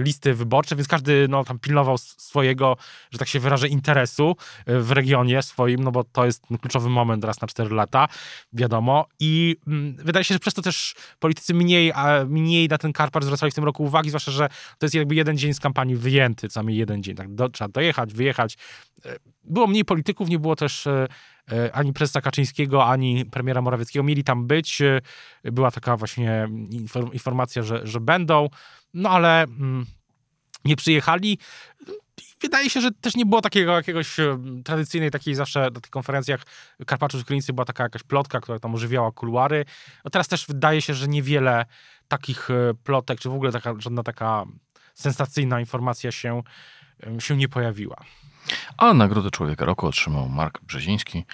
listy 0.00 0.34
wyborcze, 0.34 0.76
więc 0.76 0.88
każdy 0.88 1.26
no, 1.28 1.44
tam 1.44 1.58
pilnował 1.58 1.98
swojego, 1.98 2.76
że 3.10 3.18
tak 3.18 3.28
się 3.28 3.40
wyrażę, 3.40 3.68
interesu 3.68 4.36
e, 4.66 4.80
w 4.80 4.90
regionie 4.90 5.42
swoim, 5.42 5.84
no 5.84 5.90
bo 5.90 6.04
to 6.04 6.24
jest 6.24 6.42
kluczowy 6.60 6.88
moment 6.88 7.24
raz 7.24 7.40
na 7.40 7.48
cztery 7.48 7.74
lata, 7.74 8.08
wiadomo. 8.52 9.06
I 9.20 9.56
mm, 9.66 9.96
wydaje 9.96 10.24
się, 10.24 10.34
że 10.34 10.38
przez 10.38 10.54
to 10.54 10.62
też 10.62 10.94
politycy 11.18 11.54
mniej, 11.54 11.92
a 11.92 12.24
mniej 12.24 12.68
na 12.68 12.78
ten 12.78 12.92
Karpacz 12.92 13.24
zwracali 13.24 13.52
w 13.52 13.54
tym 13.54 13.64
roku 13.64 13.84
uwagi, 13.84 14.08
zwłaszcza, 14.08 14.32
że 14.32 14.48
to 14.78 14.86
jest 14.86 14.94
jakby 14.94 15.14
jeden 15.14 15.38
dzień 15.38 15.54
z 15.54 15.60
kampanii 15.60 15.96
wyjęty, 15.96 16.48
co 16.48 16.62
jeden 16.68 17.02
dzień. 17.02 17.16
Tak, 17.16 17.34
do, 17.34 17.48
trzeba 17.48 17.68
dojechać, 17.68 18.14
wyjechać. 18.14 18.58
Było 19.44 19.66
mniej 19.66 19.84
polityków, 19.84 20.28
nie 20.28 20.38
było 20.38 20.56
też 20.56 20.88
E, 21.52 21.72
ani 21.72 21.92
prezesa 21.92 22.20
Kaczyńskiego, 22.20 22.86
ani 22.86 23.26
premiera 23.26 23.62
Morawieckiego 23.62 24.02
mieli 24.02 24.24
tam 24.24 24.46
być. 24.46 24.82
E, 24.82 25.00
była 25.44 25.70
taka 25.70 25.96
właśnie 25.96 26.48
informacja, 27.12 27.62
że, 27.62 27.86
że 27.86 28.00
będą, 28.00 28.48
no 28.98 29.10
ale 29.10 29.42
mm, 29.42 29.86
nie 30.64 30.76
przyjechali. 30.76 31.38
Wydaje 32.40 32.70
się, 32.70 32.80
że 32.80 32.90
też 32.90 33.16
nie 33.16 33.26
było 33.26 33.40
takiego 33.40 33.72
jakiegoś 33.72 34.20
e, 34.20 34.38
tradycyjnej, 34.64 35.10
takiej 35.10 35.34
zawsze 35.34 35.60
na 35.60 35.80
tych 35.80 35.90
konferencjach 35.90 36.42
Karpaczów 36.86 37.24
Krynicy 37.24 37.52
była 37.52 37.64
taka 37.64 37.82
jakaś 37.82 38.02
plotka, 38.02 38.40
która 38.40 38.58
tam 38.58 38.74
ożywiała 38.74 39.12
kuluary. 39.12 39.64
No 40.04 40.10
teraz 40.10 40.28
też 40.28 40.46
wydaje 40.46 40.82
się, 40.82 40.94
że 40.94 41.08
niewiele 41.08 41.64
takich 42.08 42.48
plotek, 42.84 43.20
czy 43.20 43.28
w 43.28 43.34
ogóle 43.34 43.52
taka, 43.52 43.74
żadna 43.78 44.02
taka 44.02 44.44
sensacyjna 44.94 45.60
informacja 45.60 46.12
się, 46.12 46.42
się 47.18 47.36
nie 47.36 47.48
pojawiła. 47.48 47.96
A 48.76 48.94
Nagrodę 48.94 49.30
Człowieka 49.30 49.64
Roku 49.64 49.86
otrzymał 49.86 50.28
Mark 50.28 50.60
Brzeziński, 50.62 51.24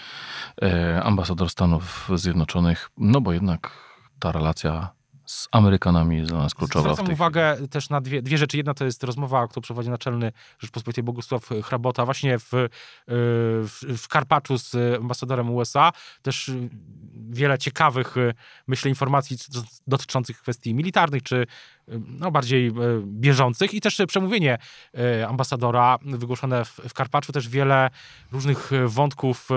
e, 0.63 1.03
ambasador 1.03 1.51
Stanów 1.51 2.09
Zjednoczonych, 2.15 2.91
no 2.99 3.21
bo 3.21 3.33
jednak 3.33 3.71
ta 4.19 4.33
relacja 4.33 4.91
z 5.27 5.49
Amerykanami 5.53 6.17
jest 6.17 6.31
dla 6.31 6.39
nas 6.39 6.55
kluczowa. 6.55 6.95
Zwracam 6.95 7.13
uwagę 7.13 7.57
też 7.71 7.91
na 7.91 8.01
dwie, 8.01 8.23
dwie 8.23 8.39
rzeczy. 8.39 8.57
Jedna 8.57 8.75
to 8.75 8.85
jest 8.85 9.05
rozmowa, 9.05 9.49
którą 9.49 9.63
prowadzi 9.63 9.91
naczelny 9.91 10.33
Rzeczpospolitej 10.59 11.05
Bogusław 11.05 11.49
Hrabota 11.63 12.05
właśnie 12.05 12.39
w, 12.39 12.55
e, 12.55 12.69
w, 13.07 13.81
w 13.99 14.09
Karpaczu 14.09 14.59
z 14.59 14.75
ambasadorem 15.01 15.51
USA. 15.51 15.93
Też 16.23 16.51
wiele 17.31 17.59
ciekawych, 17.59 18.17
e, 18.17 18.35
myślę, 18.67 18.89
informacji 18.89 19.37
dotyczących 19.87 20.43
kwestii 20.43 20.75
militarnych, 20.75 21.23
czy 21.23 21.47
no, 22.19 22.31
bardziej 22.31 22.73
bieżących 23.03 23.75
i 23.75 23.81
też 23.81 24.01
przemówienie 24.09 24.59
ambasadora 25.29 25.99
wygłoszone 26.03 26.65
w, 26.65 26.81
w 26.89 26.95
Karpaczu, 26.95 27.33
też 27.33 27.49
wiele 27.49 27.91
różnych 28.33 28.71
wątków 28.87 29.49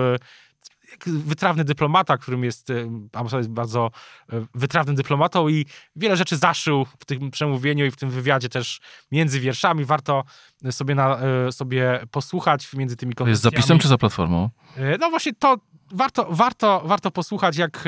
wytrawny 1.06 1.64
dyplomata, 1.64 2.18
którym 2.18 2.44
jest, 2.44 2.70
e, 2.70 2.74
ambasador 3.14 3.40
jest 3.40 3.50
bardzo 3.50 3.92
e, 4.34 4.46
wytrawnym 4.56 4.96
dyplomatą 4.96 5.48
i 5.48 5.66
wiele 5.96 6.18
rzeczy 6.18 6.38
zaszył 6.38 6.86
w 7.00 7.06
tym 7.06 7.32
przemówieniu 7.32 7.86
i 7.86 7.92
w 7.92 7.96
tym 7.96 8.10
wywiadzie 8.10 8.50
też 8.50 8.80
między 9.12 9.40
wierszami. 9.40 9.86
Warto 9.86 10.24
sobie, 10.72 10.96
na, 10.96 11.20
e, 11.20 11.52
sobie 11.52 12.00
posłuchać 12.12 12.74
między 12.74 12.96
tymi 12.96 13.14
konwersacjami. 13.14 13.54
Jest 13.54 13.62
zapisem 13.62 13.80
czy 13.80 13.88
za 13.88 13.98
platformą? 13.98 14.50
No 15.00 15.10
właśnie 15.10 15.34
to 15.34 15.58
warto, 15.92 16.28
warto, 16.30 16.82
warto 16.86 17.12
posłuchać, 17.12 17.58
jak 17.58 17.84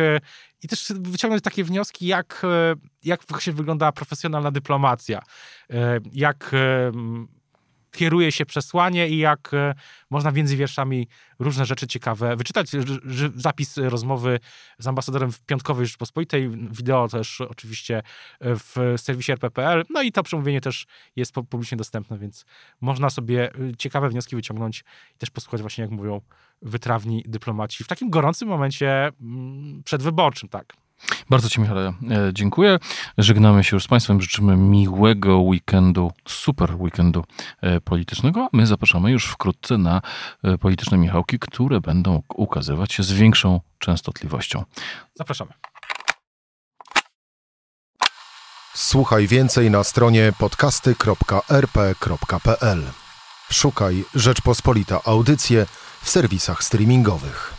i 0.64 0.68
też 0.68 0.94
wyciągnąć 1.00 1.44
takie 1.44 1.64
wnioski, 1.64 2.08
jak, 2.08 2.42
jak 3.04 3.22
właśnie 3.30 3.54
wygląda 3.54 3.92
profesjonalna 3.92 4.52
dyplomacja. 4.52 5.22
Jak 6.12 6.52
kieruje 7.92 8.32
się 8.32 8.46
przesłanie 8.46 9.10
i 9.10 9.18
jak 9.18 9.54
e, 9.54 9.74
można 10.10 10.32
między 10.32 10.58
wierszami 10.58 11.08
różne 11.40 11.66
rzeczy 11.66 11.88
ciekawe 11.88 12.36
wyczytać. 12.36 12.68
Zapis 13.36 13.78
rozmowy 13.78 14.40
z 14.80 14.88
ambasadorem 14.88 15.32
w 15.32 15.42
Piątkowej 15.42 15.86
Rzeczpospolitej, 15.86 16.50
wideo 16.50 17.08
też 17.08 17.42
oczywiście 17.42 17.98
e, 17.98 18.56
w 18.56 18.76
serwisie 18.98 19.32
rp.pl, 19.32 19.86
no 19.90 20.02
i 20.02 20.12
to 20.12 20.24
przemówienie 20.24 20.62
też 20.62 20.86
jest 21.16 21.34
publicznie 21.50 21.78
dostępne, 21.78 22.18
więc 22.18 22.46
można 22.82 23.10
sobie 23.10 23.52
e, 23.54 23.76
ciekawe 23.78 24.10
wnioski 24.10 24.36
wyciągnąć 24.36 24.84
i 25.16 25.18
też 25.18 25.30
posłuchać 25.30 25.62
właśnie, 25.62 25.82
jak 25.82 25.92
mówią 25.92 26.22
wytrawni 26.62 27.24
dyplomaci 27.28 27.84
w 27.84 27.88
takim 27.88 28.10
gorącym 28.10 28.48
momencie 28.48 29.12
mm, 29.22 29.84
przedwyborczym, 29.84 30.50
tak. 30.50 30.74
Bardzo 31.30 31.50
Ci, 31.50 31.62
Michale, 31.62 31.94
dziękuję. 32.34 32.80
Żegnamy 33.18 33.64
się 33.64 33.76
już 33.76 33.84
z 33.84 33.88
Państwem. 33.88 34.22
Życzymy 34.22 34.58
miłego 34.58 35.40
weekendu, 35.40 36.12
super 36.28 36.76
weekendu 36.76 37.24
e, 37.62 37.82
politycznego. 37.82 38.50
My 38.54 38.68
zapraszamy 38.68 39.12
już 39.12 39.26
wkrótce 39.26 39.78
na 39.78 40.02
e, 40.44 40.58
polityczne 40.58 40.98
Michałki, 40.98 41.40
które 41.40 41.82
będą 41.82 42.24
ukazywać 42.36 42.94
się 42.94 43.04
z 43.04 43.12
większą 43.12 43.62
częstotliwością. 43.80 44.64
Zapraszamy. 45.16 45.52
Słuchaj 48.74 49.28
więcej 49.28 49.72
na 49.72 49.84
stronie 49.84 50.34
podcasty.rp.pl. 50.38 52.84
Szukaj 53.52 54.04
Rzeczpospolita 54.16 55.00
Audycje 55.06 55.66
w 56.02 56.10
serwisach 56.10 56.64
streamingowych. 56.64 57.59